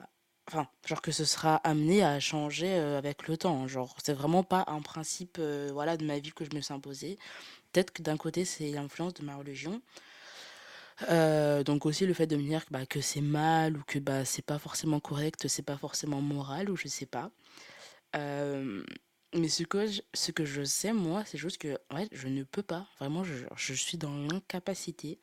Enfin, 0.48 0.68
genre 0.87 1.02
que 1.02 1.11
ce 1.11 1.24
sera 1.24 1.57
amené 1.57 2.05
à 2.05 2.20
changer 2.20 2.74
euh, 2.79 2.98
avec 2.98 3.26
le 3.26 3.37
temps. 3.37 3.66
Genre, 3.66 3.96
c'est 4.05 4.12
vraiment 4.12 4.44
pas 4.44 4.64
un 4.68 4.81
principe 4.81 5.38
euh, 5.40 5.70
voilà, 5.72 5.96
de 5.96 6.05
ma 6.05 6.20
vie 6.20 6.33
que 6.33 6.44
je 6.44 6.55
me 6.55 6.61
suis 6.61 6.72
imposé. 6.72 7.18
Peut-être 7.72 7.92
que 7.92 8.02
d'un 8.02 8.16
côté, 8.16 8.44
c'est 8.44 8.70
l'influence 8.70 9.14
de 9.14 9.24
ma 9.24 9.37
religion. 9.37 9.83
Euh, 11.11 11.63
donc 11.63 11.85
aussi 11.87 12.07
le 12.07 12.15
fait 12.15 12.27
de 12.27 12.37
me 12.37 12.43
dire 12.43 12.65
bah, 12.71 12.87
que 12.87 13.01
c'est 13.01 13.21
mal 13.21 13.77
ou 13.77 13.83
que 13.87 13.99
bah, 13.99 14.25
c'est 14.25 14.45
pas 14.45 14.59
forcément 14.59 15.01
correct, 15.01 15.47
c'est 15.49 15.63
pas 15.63 15.77
forcément 15.77 16.21
moral 16.23 16.71
ou 16.71 16.77
je 16.77 16.89
sais 16.89 17.07
pas. 17.07 17.31
Euh, 18.17 18.83
mais 19.35 19.49
ce 19.49 19.65
que, 19.65 19.87
je, 19.87 20.01
ce 20.15 20.33
que 20.33 20.45
je 20.45 20.65
sais, 20.65 20.93
moi, 20.93 21.25
c'est 21.27 21.39
juste 21.39 21.59
que 21.59 21.79
fait, 21.93 22.09
je 22.13 22.29
ne 22.29 22.45
peux 22.45 22.63
pas. 22.63 22.89
Vraiment, 22.99 23.25
je, 23.25 23.45
je 23.57 23.75
suis 23.75 23.99
dans 23.99 24.17
l'incapacité 24.17 25.19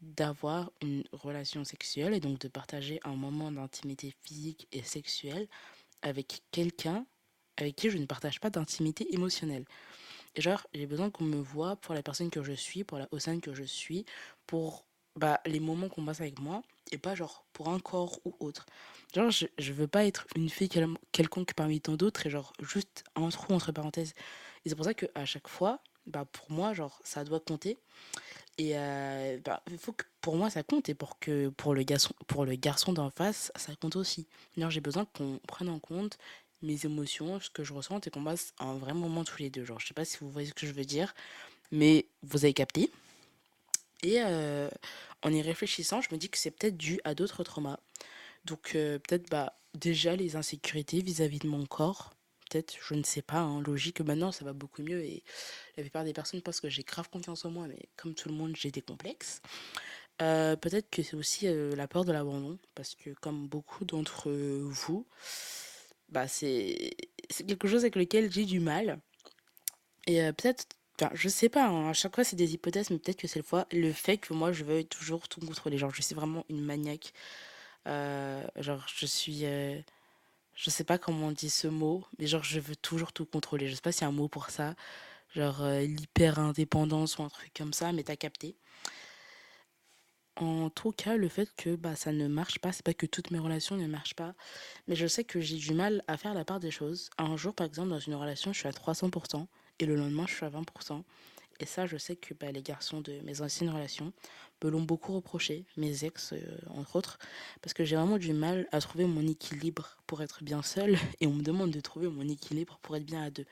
d'avoir 0.00 0.70
une 0.82 1.04
relation 1.12 1.64
sexuelle 1.64 2.14
et 2.14 2.20
donc 2.20 2.38
de 2.40 2.48
partager 2.48 3.00
un 3.04 3.16
moment 3.16 3.50
d'intimité 3.50 4.14
physique 4.22 4.68
et 4.72 4.82
sexuelle 4.82 5.48
avec 6.02 6.42
quelqu'un 6.52 7.06
avec 7.58 7.76
qui 7.76 7.90
je 7.90 7.98
ne 7.98 8.06
partage 8.06 8.40
pas 8.40 8.50
d'intimité 8.50 9.12
émotionnelle. 9.14 9.64
Et 10.36 10.40
genre, 10.40 10.66
j'ai 10.72 10.86
besoin 10.86 11.10
qu'on 11.10 11.24
me 11.24 11.40
voit 11.40 11.76
pour 11.76 11.94
la 11.94 12.02
personne 12.02 12.30
que 12.30 12.42
je 12.42 12.52
suis, 12.52 12.84
pour 12.84 12.98
la 12.98 13.08
sein 13.18 13.40
que 13.40 13.54
je 13.54 13.64
suis, 13.64 14.04
pour 14.46 14.86
bah, 15.18 15.40
les 15.46 15.60
moments 15.60 15.88
qu'on 15.88 16.04
passe 16.04 16.20
avec 16.20 16.38
moi 16.40 16.62
et 16.90 16.98
pas 16.98 17.14
genre 17.14 17.44
pour 17.52 17.68
un 17.68 17.78
corps 17.78 18.18
ou 18.24 18.34
autre. 18.40 18.66
Genre, 19.14 19.30
je, 19.30 19.46
je 19.58 19.72
veux 19.72 19.86
pas 19.86 20.06
être 20.06 20.26
une 20.36 20.48
fille 20.48 20.70
quelconque 21.12 21.54
parmi 21.54 21.80
tant 21.80 21.96
d'autres 21.96 22.26
et 22.26 22.30
genre 22.30 22.52
juste 22.60 23.04
un 23.16 23.28
trou 23.28 23.52
entre 23.54 23.72
parenthèses. 23.72 24.14
Et 24.64 24.68
c'est 24.68 24.74
pour 24.74 24.84
ça 24.84 24.94
que 24.94 25.06
à 25.14 25.24
chaque 25.24 25.48
fois, 25.48 25.80
bah, 26.06 26.24
pour 26.24 26.50
moi, 26.50 26.74
genre, 26.74 27.00
ça 27.04 27.24
doit 27.24 27.40
compter. 27.40 27.78
Et 28.58 28.72
euh, 28.74 29.38
bah, 29.44 29.62
faut 29.78 29.92
que 29.92 30.04
pour 30.20 30.36
moi 30.36 30.50
ça 30.50 30.64
compte 30.64 30.88
et 30.88 30.94
pour 30.94 31.18
que 31.20 31.48
pour 31.50 31.74
le 31.74 31.84
garçon, 31.84 32.12
garçon 32.60 32.92
d'en 32.92 33.10
face, 33.10 33.52
ça 33.56 33.74
compte 33.76 33.96
aussi. 33.96 34.26
Genre, 34.56 34.70
j'ai 34.70 34.80
besoin 34.80 35.04
qu'on 35.04 35.38
prenne 35.46 35.68
en 35.68 35.78
compte 35.78 36.18
mes 36.62 36.84
émotions, 36.84 37.38
ce 37.40 37.50
que 37.50 37.62
je 37.62 37.72
ressens 37.72 38.00
et 38.06 38.10
qu'on 38.10 38.24
passe 38.24 38.52
un 38.58 38.74
vrai 38.74 38.94
moment 38.94 39.22
tous 39.24 39.38
les 39.38 39.50
deux. 39.50 39.64
Genre, 39.64 39.78
je 39.78 39.86
sais 39.86 39.94
pas 39.94 40.04
si 40.04 40.18
vous 40.20 40.30
voyez 40.30 40.48
ce 40.48 40.54
que 40.54 40.66
je 40.66 40.72
veux 40.72 40.84
dire, 40.84 41.14
mais 41.70 42.06
vous 42.22 42.44
avez 42.44 42.52
capté. 42.52 42.90
Et 44.02 44.20
euh, 44.24 44.68
en 45.22 45.32
y 45.32 45.42
réfléchissant, 45.42 46.00
je 46.00 46.08
me 46.12 46.18
dis 46.18 46.28
que 46.28 46.38
c'est 46.38 46.50
peut-être 46.50 46.76
dû 46.76 47.00
à 47.04 47.14
d'autres 47.14 47.44
traumas. 47.44 47.80
Donc 48.44 48.72
euh, 48.74 48.98
peut-être 48.98 49.28
bah, 49.30 49.58
déjà 49.74 50.16
les 50.16 50.36
insécurités 50.36 51.00
vis-à-vis 51.00 51.40
de 51.40 51.48
mon 51.48 51.66
corps. 51.66 52.14
Peut-être, 52.50 52.76
je 52.80 52.94
ne 52.94 53.02
sais 53.02 53.20
pas, 53.20 53.40
hein, 53.40 53.60
logique, 53.60 54.00
maintenant 54.00 54.32
ça 54.32 54.44
va 54.44 54.54
beaucoup 54.54 54.82
mieux 54.82 55.02
et 55.04 55.22
la 55.76 55.82
plupart 55.82 56.04
des 56.04 56.14
personnes 56.14 56.40
pensent 56.40 56.60
que 56.60 56.70
j'ai 56.70 56.82
grave 56.82 57.10
confiance 57.10 57.44
en 57.44 57.50
moi, 57.50 57.66
mais 57.68 57.90
comme 57.96 58.14
tout 58.14 58.30
le 58.30 58.34
monde, 58.34 58.56
j'ai 58.56 58.70
des 58.70 58.80
complexes. 58.80 59.42
Euh, 60.22 60.56
peut-être 60.56 60.88
que 60.88 61.02
c'est 61.02 61.14
aussi 61.14 61.46
la 61.46 61.86
peur 61.86 62.06
de 62.06 62.12
l'abandon, 62.12 62.58
parce 62.74 62.94
que 62.94 63.10
comme 63.10 63.46
beaucoup 63.48 63.84
d'entre 63.84 64.30
vous, 64.30 65.06
bah 66.08 66.26
c'est 66.26 66.96
quelque 67.46 67.68
chose 67.68 67.82
avec 67.82 67.96
lequel 67.96 68.32
j'ai 68.32 68.46
du 68.46 68.60
mal. 68.60 68.98
Et 70.06 70.20
peut-être 70.32 70.77
Enfin, 71.00 71.10
je 71.14 71.28
sais 71.28 71.48
pas, 71.48 71.66
hein, 71.68 71.90
à 71.90 71.92
chaque 71.92 72.14
fois 72.14 72.24
c'est 72.24 72.34
des 72.36 72.54
hypothèses, 72.54 72.90
mais 72.90 72.98
peut-être 72.98 73.18
que 73.18 73.28
c'est 73.28 73.42
le, 73.72 73.92
fait 73.92 74.18
que 74.18 74.32
moi 74.34 74.52
je 74.52 74.64
veux 74.64 74.82
toujours 74.84 75.28
tout 75.28 75.40
contrôler. 75.40 75.78
Genre, 75.78 75.94
je 75.94 76.02
suis 76.02 76.14
vraiment 76.14 76.44
une 76.48 76.60
maniaque. 76.62 77.12
Euh, 77.86 78.44
genre, 78.56 78.84
je 78.96 79.06
suis. 79.06 79.44
euh, 79.46 79.80
je 80.54 80.70
sais 80.70 80.84
pas 80.84 80.98
comment 80.98 81.28
on 81.28 81.32
dit 81.32 81.50
ce 81.50 81.68
mot, 81.68 82.04
mais 82.18 82.26
genre, 82.26 82.44
je 82.44 82.60
veux 82.60 82.76
toujours 82.76 83.12
tout 83.12 83.26
contrôler. 83.26 83.68
Je 83.68 83.74
sais 83.76 83.80
pas 83.82 83.92
s'il 83.92 84.02
y 84.02 84.06
a 84.06 84.08
un 84.08 84.12
mot 84.12 84.28
pour 84.28 84.50
ça. 84.50 84.74
Genre, 85.34 85.62
euh, 85.62 85.82
l'hyper-indépendance 85.82 87.18
ou 87.18 87.24
un 87.24 87.28
truc 87.30 87.52
comme 87.56 87.72
ça, 87.74 87.92
mais 87.92 88.04
t'as 88.04 88.16
capté. 88.16 88.56
En 90.36 90.70
tout 90.70 90.92
cas, 90.92 91.16
le 91.16 91.28
fait 91.28 91.50
que 91.56 91.74
bah, 91.76 91.96
ça 91.96 92.12
ne 92.12 92.28
marche 92.28 92.60
pas, 92.60 92.72
c'est 92.72 92.84
pas 92.84 92.94
que 92.94 93.06
toutes 93.06 93.30
mes 93.32 93.38
relations 93.40 93.76
ne 93.76 93.86
marchent 93.88 94.14
pas, 94.14 94.34
mais 94.86 94.94
je 94.96 95.06
sais 95.06 95.24
que 95.24 95.40
j'ai 95.40 95.56
du 95.56 95.74
mal 95.74 96.02
à 96.06 96.16
faire 96.16 96.32
la 96.34 96.44
part 96.44 96.60
des 96.60 96.70
choses. 96.70 97.10
Un 97.18 97.36
jour, 97.36 97.54
par 97.54 97.66
exemple, 97.66 97.90
dans 97.90 97.98
une 97.98 98.14
relation, 98.14 98.52
je 98.52 98.58
suis 98.60 98.68
à 98.68 98.72
300%, 98.72 99.48
et 99.78 99.86
le 99.86 99.96
lendemain, 99.96 100.24
je 100.26 100.34
suis 100.34 100.44
à 100.44 100.50
20%. 100.50 101.02
Et 101.60 101.66
ça, 101.66 101.86
je 101.86 101.96
sais 101.96 102.14
que 102.14 102.34
bah, 102.34 102.52
les 102.52 102.62
garçons 102.62 103.00
de 103.00 103.12
mes 103.24 103.40
anciennes 103.40 103.70
relations 103.70 104.12
me 104.62 104.70
l'ont 104.70 104.82
beaucoup 104.82 105.14
reproché, 105.14 105.64
mes 105.76 106.04
ex, 106.04 106.32
euh, 106.32 106.38
entre 106.70 106.96
autres, 106.96 107.18
parce 107.62 107.74
que 107.74 107.84
j'ai 107.84 107.96
vraiment 107.96 108.18
du 108.18 108.32
mal 108.32 108.68
à 108.70 108.80
trouver 108.80 109.06
mon 109.06 109.26
équilibre 109.26 109.96
pour 110.06 110.22
être 110.22 110.44
bien 110.44 110.62
seul, 110.62 110.96
et 111.20 111.26
on 111.26 111.32
me 111.32 111.42
demande 111.42 111.70
de 111.70 111.80
trouver 111.80 112.08
mon 112.08 112.28
équilibre 112.28 112.78
pour 112.82 112.96
être 112.96 113.04
bien 113.04 113.22
à 113.22 113.30
deux. 113.30 113.44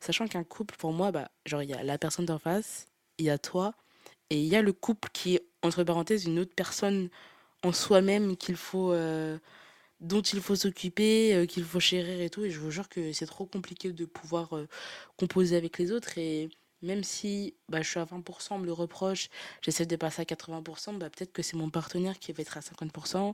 Sachant 0.00 0.26
qu'un 0.26 0.44
couple, 0.44 0.76
pour 0.76 0.92
moi, 0.92 1.12
bah, 1.12 1.30
genre, 1.46 1.62
il 1.62 1.70
y 1.70 1.74
a 1.74 1.82
la 1.82 1.98
personne 1.98 2.26
d'en 2.26 2.38
face, 2.38 2.88
il 3.18 3.26
y 3.26 3.30
a 3.30 3.38
toi, 3.38 3.74
et 4.30 4.40
il 4.40 4.46
y 4.46 4.56
a 4.56 4.62
le 4.62 4.72
couple 4.72 5.08
qui 5.12 5.36
est, 5.36 5.46
entre 5.62 5.84
parenthèses, 5.84 6.24
une 6.24 6.40
autre 6.40 6.54
personne 6.54 7.08
en 7.62 7.72
soi-même 7.72 8.36
qu'il 8.36 8.56
faut, 8.56 8.92
euh, 8.92 9.38
dont 10.04 10.22
il 10.22 10.40
faut 10.40 10.54
s'occuper, 10.54 11.34
euh, 11.34 11.46
qu'il 11.46 11.64
faut 11.64 11.80
chérir 11.80 12.20
et 12.20 12.30
tout. 12.30 12.44
Et 12.44 12.50
je 12.50 12.60
vous 12.60 12.70
jure 12.70 12.88
que 12.88 13.12
c'est 13.12 13.26
trop 13.26 13.46
compliqué 13.46 13.92
de 13.92 14.04
pouvoir 14.04 14.56
euh, 14.56 14.68
composer 15.16 15.56
avec 15.56 15.78
les 15.78 15.92
autres. 15.92 16.18
Et 16.18 16.50
même 16.82 17.02
si 17.02 17.54
bah, 17.68 17.80
je 17.82 17.88
suis 17.88 17.98
à 17.98 18.04
20%, 18.04 18.48
on 18.50 18.58
me 18.58 18.66
le 18.66 18.72
reproche, 18.72 19.30
j'essaie 19.62 19.86
de 19.86 19.96
passer 19.96 20.22
à 20.22 20.24
80%, 20.24 20.98
bah, 20.98 21.08
peut-être 21.10 21.32
que 21.32 21.42
c'est 21.42 21.56
mon 21.56 21.70
partenaire 21.70 22.18
qui 22.18 22.32
va 22.32 22.42
être 22.42 22.58
à 22.58 22.60
50%. 22.60 23.32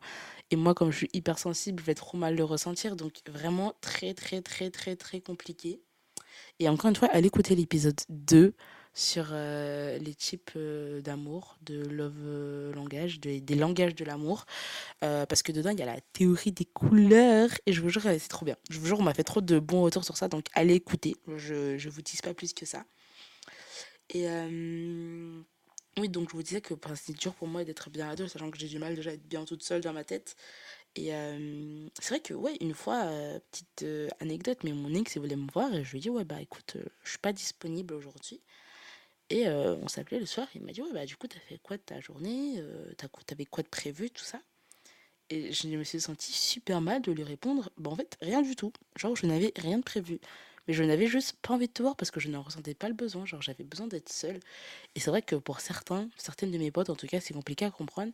Et 0.50 0.56
moi, 0.56 0.74
comme 0.74 0.92
je 0.92 0.98
suis 0.98 1.10
hypersensible, 1.12 1.80
je 1.80 1.86
vais 1.86 1.94
trop 1.94 2.16
mal 2.16 2.36
le 2.36 2.44
ressentir. 2.44 2.96
Donc 2.96 3.20
vraiment 3.28 3.74
très, 3.80 4.14
très, 4.14 4.40
très, 4.40 4.70
très, 4.70 4.96
très 4.96 5.20
compliqué. 5.20 5.80
Et 6.60 6.68
encore 6.68 6.90
une 6.90 6.96
fois, 6.96 7.08
allez 7.12 7.26
écouter 7.26 7.56
l'épisode 7.56 8.00
2 8.08 8.54
sur 8.92 9.28
euh, 9.32 9.98
les 9.98 10.14
types 10.14 10.50
euh, 10.56 11.00
d'amour, 11.00 11.56
de 11.62 11.80
love 11.80 12.14
euh, 12.24 12.72
langage, 12.74 13.20
de- 13.20 13.38
des 13.38 13.54
langages 13.54 13.94
de 13.94 14.04
l'amour. 14.04 14.46
Parce 15.00 15.42
que 15.42 15.52
dedans, 15.52 15.70
il 15.70 15.78
y 15.78 15.82
a 15.82 15.86
la 15.86 16.00
théorie 16.00 16.52
des 16.52 16.64
couleurs. 16.64 17.50
Et 17.66 17.72
je 17.72 17.80
vous 17.80 17.88
jure, 17.88 18.02
c'est 18.02 18.28
trop 18.28 18.44
bien. 18.44 18.56
Je 18.70 18.78
vous 18.78 18.86
jure, 18.86 19.00
on 19.00 19.02
m'a 19.02 19.14
fait 19.14 19.24
trop 19.24 19.40
de 19.40 19.58
bons 19.58 19.82
retours 19.82 20.04
sur 20.04 20.16
ça. 20.16 20.28
Donc 20.28 20.46
allez 20.54 20.74
écouter. 20.74 21.16
Je, 21.36 21.78
je 21.78 21.88
vous 21.88 22.02
dis 22.02 22.16
pas 22.22 22.34
plus 22.34 22.52
que 22.52 22.66
ça. 22.66 22.84
Et 24.12 24.26
oui, 25.98 26.08
donc 26.08 26.30
je 26.30 26.34
vous 26.36 26.42
disais 26.42 26.60
que 26.60 26.74
c'est 26.94 27.16
dur 27.16 27.34
pour 27.34 27.48
moi 27.48 27.64
d'être 27.64 27.90
bien 27.90 28.08
à 28.10 28.16
deux, 28.16 28.28
sachant 28.28 28.50
que 28.50 28.58
j'ai 28.58 28.68
du 28.68 28.78
mal 28.78 28.94
déjà 28.94 29.10
à 29.10 29.12
être 29.14 29.26
bien 29.28 29.44
toute 29.44 29.62
seule 29.62 29.80
dans 29.80 29.92
ma 29.92 30.04
tête. 30.04 30.36
Et 30.96 31.10
c'est 32.00 32.08
vrai 32.08 32.20
que, 32.20 32.34
ouais, 32.34 32.56
une 32.60 32.74
fois, 32.74 33.08
petite 33.50 33.84
anecdote, 34.20 34.58
mais 34.64 34.72
mon 34.72 34.92
ex, 34.94 35.14
il 35.14 35.20
voulait 35.20 35.36
me 35.36 35.50
voir 35.52 35.72
et 35.74 35.84
je 35.84 35.90
lui 35.92 35.98
ai 35.98 36.00
dit, 36.00 36.10
ouais, 36.10 36.24
bah 36.24 36.40
écoute, 36.40 36.76
je 37.04 37.08
suis 37.10 37.18
pas 37.18 37.32
disponible 37.32 37.94
aujourd'hui. 37.94 38.40
Et 39.30 39.46
euh, 39.46 39.76
on 39.82 39.88
s'appelait 39.88 40.18
le 40.18 40.26
soir, 40.26 40.48
il 40.54 40.62
m'a 40.62 40.72
dit, 40.72 40.82
ouais, 40.82 40.92
bah 40.92 41.06
du 41.06 41.16
coup, 41.16 41.28
t'as 41.28 41.38
fait 41.40 41.58
quoi 41.62 41.76
de 41.76 41.82
ta 41.82 42.00
journée? 42.00 42.56
Euh, 42.58 42.92
t'avais 43.26 43.44
quoi 43.46 43.62
de 43.62 43.68
prévu, 43.68 44.10
tout 44.10 44.24
ça? 44.24 44.40
Et 45.30 45.52
je 45.52 45.68
me 45.68 45.84
suis 45.84 46.00
sentie 46.00 46.32
super 46.32 46.80
mal 46.80 47.02
de 47.02 47.12
lui 47.12 47.22
répondre, 47.22 47.70
bah 47.78 47.90
en 47.90 47.96
fait, 47.96 48.16
rien 48.20 48.42
du 48.42 48.56
tout. 48.56 48.72
Genre, 48.96 49.14
je 49.14 49.26
n'avais 49.26 49.52
rien 49.56 49.78
de 49.78 49.84
prévu. 49.84 50.18
Mais 50.66 50.74
je 50.74 50.82
n'avais 50.82 51.06
juste 51.06 51.36
pas 51.42 51.54
envie 51.54 51.68
de 51.68 51.72
te 51.72 51.82
voir 51.82 51.96
parce 51.96 52.10
que 52.10 52.18
je 52.20 52.28
n'en 52.28 52.42
ressentais 52.42 52.74
pas 52.74 52.88
le 52.88 52.94
besoin. 52.94 53.24
Genre, 53.24 53.40
j'avais 53.40 53.64
besoin 53.64 53.86
d'être 53.86 54.08
seule. 54.10 54.40
Et 54.96 55.00
c'est 55.00 55.10
vrai 55.10 55.22
que 55.22 55.36
pour 55.36 55.60
certains, 55.60 56.10
certaines 56.16 56.50
de 56.50 56.58
mes 56.58 56.72
potes, 56.72 56.90
en 56.90 56.96
tout 56.96 57.06
cas, 57.06 57.20
c'est 57.20 57.34
compliqué 57.34 57.64
à 57.64 57.70
comprendre. 57.70 58.12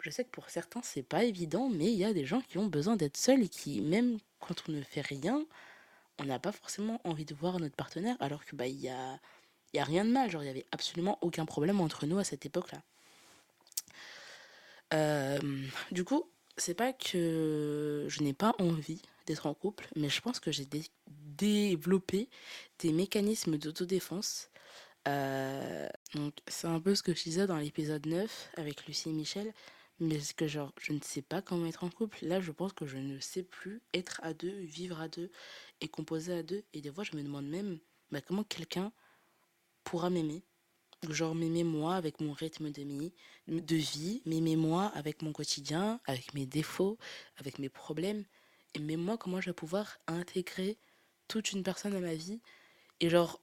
Je 0.00 0.10
sais 0.10 0.24
que 0.24 0.30
pour 0.30 0.50
certains, 0.50 0.82
c'est 0.82 1.02
pas 1.02 1.24
évident, 1.24 1.68
mais 1.70 1.86
il 1.86 1.98
y 1.98 2.04
a 2.04 2.12
des 2.12 2.26
gens 2.26 2.40
qui 2.40 2.58
ont 2.58 2.66
besoin 2.66 2.96
d'être 2.96 3.16
seuls 3.16 3.42
et 3.42 3.48
qui, 3.48 3.80
même 3.80 4.18
quand 4.40 4.64
on 4.68 4.72
ne 4.72 4.82
fait 4.82 5.00
rien, 5.00 5.44
on 6.18 6.24
n'a 6.24 6.38
pas 6.38 6.52
forcément 6.52 7.00
envie 7.04 7.24
de 7.24 7.34
voir 7.34 7.60
notre 7.60 7.76
partenaire, 7.76 8.16
alors 8.20 8.44
que 8.44 8.56
bah 8.56 8.66
il 8.66 8.80
y 8.80 8.88
a, 8.88 9.20
a 9.78 9.84
rien 9.84 10.04
de 10.04 10.10
mal. 10.10 10.30
Genre, 10.30 10.42
il 10.42 10.46
y 10.46 10.50
avait 10.50 10.66
absolument 10.72 11.18
aucun 11.22 11.46
problème 11.46 11.80
entre 11.80 12.06
nous 12.06 12.18
à 12.18 12.24
cette 12.24 12.46
époque-là. 12.46 12.82
Euh, 14.94 15.38
du 15.90 16.04
coup, 16.04 16.24
c'est 16.56 16.74
pas 16.74 16.92
que 16.92 18.06
je 18.08 18.22
n'ai 18.22 18.32
pas 18.32 18.54
envie 18.58 19.02
d'être 19.26 19.46
en 19.46 19.54
couple, 19.54 19.88
mais 19.96 20.08
je 20.08 20.20
pense 20.20 20.38
que 20.40 20.52
j'ai 20.52 20.64
dé- 20.64 20.84
développé 21.08 22.28
des 22.78 22.92
mécanismes 22.92 23.58
d'autodéfense. 23.58 24.48
Euh, 25.08 25.88
donc, 26.14 26.34
c'est 26.46 26.66
un 26.68 26.80
peu 26.80 26.94
ce 26.94 27.02
que 27.02 27.14
je 27.14 27.22
disais 27.22 27.46
dans 27.46 27.56
l'épisode 27.56 28.06
9 28.06 28.50
avec 28.56 28.86
Lucie 28.86 29.10
et 29.10 29.12
Michel. 29.12 29.52
Mais 29.98 30.16
est-ce 30.16 30.34
que 30.34 30.46
genre, 30.46 30.72
je 30.78 30.92
ne 30.92 31.00
sais 31.00 31.22
pas 31.22 31.40
comment 31.40 31.66
être 31.66 31.82
en 31.82 31.88
couple. 31.90 32.18
Là, 32.22 32.40
je 32.40 32.52
pense 32.52 32.72
que 32.74 32.86
je 32.86 32.98
ne 32.98 33.18
sais 33.18 33.42
plus 33.42 33.80
être 33.94 34.20
à 34.22 34.34
deux, 34.34 34.60
vivre 34.60 35.00
à 35.00 35.08
deux 35.08 35.30
et 35.80 35.88
composer 35.88 36.34
à 36.34 36.42
deux. 36.42 36.64
Et 36.74 36.82
des 36.82 36.92
fois, 36.92 37.02
je 37.02 37.16
me 37.16 37.22
demande 37.22 37.46
même 37.48 37.78
bah, 38.10 38.20
comment 38.20 38.44
quelqu'un 38.44 38.92
pourra 39.86 40.10
m'aimer. 40.10 40.42
Genre 41.08 41.34
m'aimer 41.34 41.64
moi 41.64 41.94
avec 41.94 42.20
mon 42.20 42.32
rythme 42.32 42.70
de, 42.70 43.76
vie, 43.76 44.22
m'aimer 44.26 44.56
moi 44.56 44.90
avec 44.94 45.22
mon 45.22 45.32
quotidien, 45.32 46.00
avec 46.06 46.34
mes 46.34 46.44
défauts, 46.44 46.98
avec 47.36 47.58
mes 47.58 47.68
problèmes. 47.68 48.24
Et 48.74 48.80
mais 48.80 48.96
moi, 48.96 49.16
comment 49.16 49.40
je 49.40 49.50
vais 49.50 49.54
pouvoir 49.54 49.98
intégrer 50.08 50.76
toute 51.28 51.52
une 51.52 51.62
personne 51.62 51.94
à 51.94 52.00
ma 52.00 52.14
vie? 52.14 52.40
Et 53.00 53.08
genre, 53.10 53.40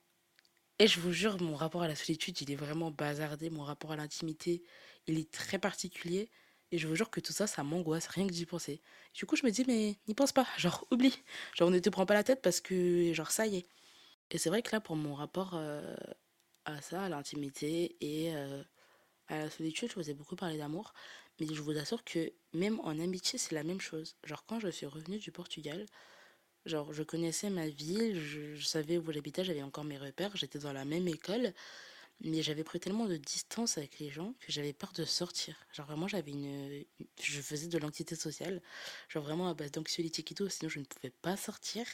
et 0.79 0.88
je 0.88 0.99
vous 0.99 1.13
jure, 1.13 1.41
mon 1.41 1.56
rapport 1.56 1.84
à 1.84 1.88
la 1.88 1.95
solitude, 1.95 2.41
il 2.41 2.51
est 2.51 2.56
vraiment 2.56 2.91
bazardé. 2.91 3.49
Mon 3.49 3.63
rapport 3.63 3.91
à 3.91 3.95
l'intimité, 3.95 4.63
il 5.08 5.17
est 5.17 5.32
très 5.32 5.60
particulier. 5.60 6.29
Et 6.71 6.77
je 6.79 6.88
vous 6.88 6.95
jure 6.95 7.12
que 7.12 7.19
tout 7.21 7.34
ça, 7.34 7.47
ça 7.47 7.63
m'angoisse, 7.63 8.08
rien 8.08 8.27
que 8.27 8.34
d'y 8.34 8.45
penser. 8.45 8.82
Du 9.13 9.25
coup, 9.25 9.36
je 9.36 9.45
me 9.45 9.51
dis, 9.51 9.63
mais 9.67 9.95
n'y 10.08 10.15
pense 10.15 10.32
pas, 10.34 10.47
genre, 10.58 10.86
oublie. 10.91 11.23
Genre, 11.56 11.69
ne 11.71 11.79
te 11.79 11.89
prends 11.89 12.06
pas 12.06 12.15
la 12.15 12.23
tête 12.23 12.41
parce 12.41 12.60
que, 12.60 13.13
genre, 13.13 13.32
ça 13.32 13.47
y 13.47 13.58
est. 13.58 13.67
Et 14.32 14.38
c'est 14.39 14.49
vrai 14.49 14.63
que 14.63 14.71
là, 14.71 14.82
pour 14.82 14.95
mon 14.95 15.13
rapport 15.15 15.51
euh, 15.53 15.95
à 16.65 16.82
ça, 16.82 17.04
à 17.04 17.10
l'intimité 17.10 17.95
et 18.02 18.36
euh, 18.36 18.63
à 19.28 19.38
la 19.39 19.49
solitude, 19.49 19.89
je 19.89 19.95
vous 19.95 20.10
ai 20.10 20.13
beaucoup 20.13 20.36
parlé 20.36 20.58
d'amour. 20.58 20.93
Mais 21.39 21.47
je 21.47 21.62
vous 21.62 21.78
assure 21.78 22.04
que 22.04 22.32
même 22.54 22.80
en 22.82 22.99
amitié, 22.99 23.39
c'est 23.39 23.56
la 23.56 23.63
même 23.63 23.82
chose. 23.82 24.15
Genre, 24.23 24.45
quand 24.45 24.60
je 24.60 24.67
suis 24.69 24.86
revenue 24.86 25.17
du 25.17 25.32
Portugal, 25.32 25.86
genre, 26.65 26.93
je 26.93 27.04
connaissais 27.04 27.49
ma 27.49 27.67
ville, 27.67 28.19
je, 28.19 28.62
savais 28.63 28.97
où 28.97 29.12
j'habitais, 29.12 29.43
j'avais 29.43 29.63
encore 29.63 29.84
mes 29.84 29.97
repères, 29.97 30.36
j'étais 30.36 30.60
dans 30.60 30.73
la 30.73 30.86
même 30.86 31.08
école. 31.08 31.54
Mais 32.21 32.41
j'avais 32.43 32.63
pris 32.63 32.80
tellement 32.80 33.08
de 33.08 33.17
distance 33.17 33.78
avec 33.78 33.99
les 33.99 34.10
gens 34.10 34.34
que 34.39 34.52
j'avais 34.52 34.71
peur 34.71 34.93
de 34.93 35.04
sortir. 35.04 35.58
Genre 35.73 35.88
vraiment, 35.88 36.08
j'avais 36.08 36.32
une... 36.32 36.86
Je 37.21 37.41
faisais 37.41 37.67
de 37.67 37.78
l'anxiété 37.80 38.15
sociale. 38.15 38.62
Genre 39.10 39.23
vraiment 39.23 39.49
à 39.49 39.54
base 39.56 39.71
d'anxiolytique 39.71 40.32
et 40.32 40.36
tout, 40.36 40.47
sinon 40.47 40.69
je 40.69 40.80
ne 40.80 40.86
pouvais 40.86 41.10
pas 41.10 41.36
sortir. 41.36 41.86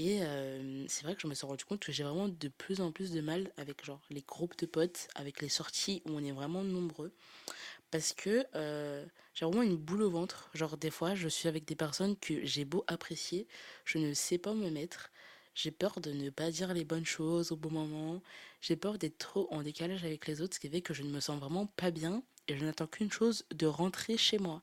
Et 0.00 0.22
euh, 0.22 0.86
c'est 0.88 1.04
vrai 1.04 1.14
que 1.14 1.20
je 1.20 1.26
me 1.26 1.34
suis 1.34 1.46
rendu 1.46 1.62
compte 1.66 1.80
que 1.80 1.92
j'ai 1.92 2.04
vraiment 2.04 2.30
de 2.30 2.48
plus 2.48 2.80
en 2.80 2.90
plus 2.90 3.10
de 3.10 3.20
mal 3.20 3.52
avec 3.58 3.84
genre 3.84 4.00
les 4.08 4.22
groupes 4.22 4.56
de 4.56 4.64
potes, 4.64 5.08
avec 5.14 5.42
les 5.42 5.50
sorties 5.50 6.00
où 6.06 6.12
on 6.12 6.24
est 6.24 6.32
vraiment 6.32 6.64
nombreux. 6.64 7.12
Parce 7.90 8.14
que 8.14 8.46
euh, 8.54 9.04
j'ai 9.34 9.44
vraiment 9.44 9.60
une 9.60 9.76
boule 9.76 10.00
au 10.00 10.10
ventre. 10.10 10.48
Genre 10.54 10.78
des 10.78 10.88
fois, 10.88 11.14
je 11.14 11.28
suis 11.28 11.48
avec 11.48 11.66
des 11.66 11.74
personnes 11.74 12.16
que 12.16 12.46
j'ai 12.46 12.64
beau 12.64 12.82
apprécier, 12.86 13.46
je 13.84 13.98
ne 13.98 14.14
sais 14.14 14.38
pas 14.38 14.54
me 14.54 14.70
mettre. 14.70 15.10
J'ai 15.54 15.70
peur 15.70 16.00
de 16.00 16.12
ne 16.12 16.30
pas 16.30 16.50
dire 16.50 16.72
les 16.72 16.86
bonnes 16.86 17.04
choses 17.04 17.52
au 17.52 17.56
bon 17.56 17.70
moment. 17.70 18.22
J'ai 18.62 18.76
peur 18.76 18.96
d'être 18.96 19.18
trop 19.18 19.48
en 19.52 19.62
décalage 19.62 20.02
avec 20.02 20.26
les 20.26 20.40
autres, 20.40 20.54
ce 20.54 20.60
qui 20.60 20.70
fait 20.70 20.80
que 20.80 20.94
je 20.94 21.02
ne 21.02 21.10
me 21.10 21.20
sens 21.20 21.38
vraiment 21.38 21.66
pas 21.66 21.90
bien 21.90 22.22
et 22.48 22.56
je 22.56 22.64
n'attends 22.64 22.86
qu'une 22.86 23.12
chose, 23.12 23.44
de 23.50 23.66
rentrer 23.66 24.16
chez 24.16 24.38
moi. 24.38 24.62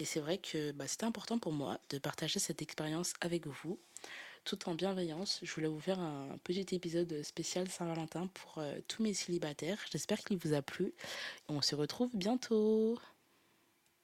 Et 0.00 0.04
c'est 0.04 0.20
vrai 0.20 0.38
que 0.38 0.72
bah, 0.72 0.86
c'était 0.86 1.04
important 1.04 1.38
pour 1.38 1.52
moi 1.52 1.78
de 1.88 1.98
partager 1.98 2.38
cette 2.38 2.60
expérience 2.62 3.14
avec 3.22 3.46
vous, 3.46 3.78
tout 4.44 4.68
en 4.68 4.74
bienveillance. 4.74 5.40
Je 5.42 5.52
voulais 5.54 5.68
vous 5.68 5.80
faire 5.80 5.98
un 5.98 6.36
petit 6.44 6.74
épisode 6.74 7.22
spécial 7.22 7.68
Saint-Valentin 7.68 8.28
pour 8.28 8.58
euh, 8.58 8.78
tous 8.88 9.02
mes 9.02 9.14
célibataires. 9.14 9.78
J'espère 9.90 10.18
qu'il 10.18 10.38
vous 10.38 10.54
a 10.54 10.62
plu. 10.62 10.94
On 11.48 11.62
se 11.62 11.74
retrouve 11.74 12.10
bientôt. 12.14 12.98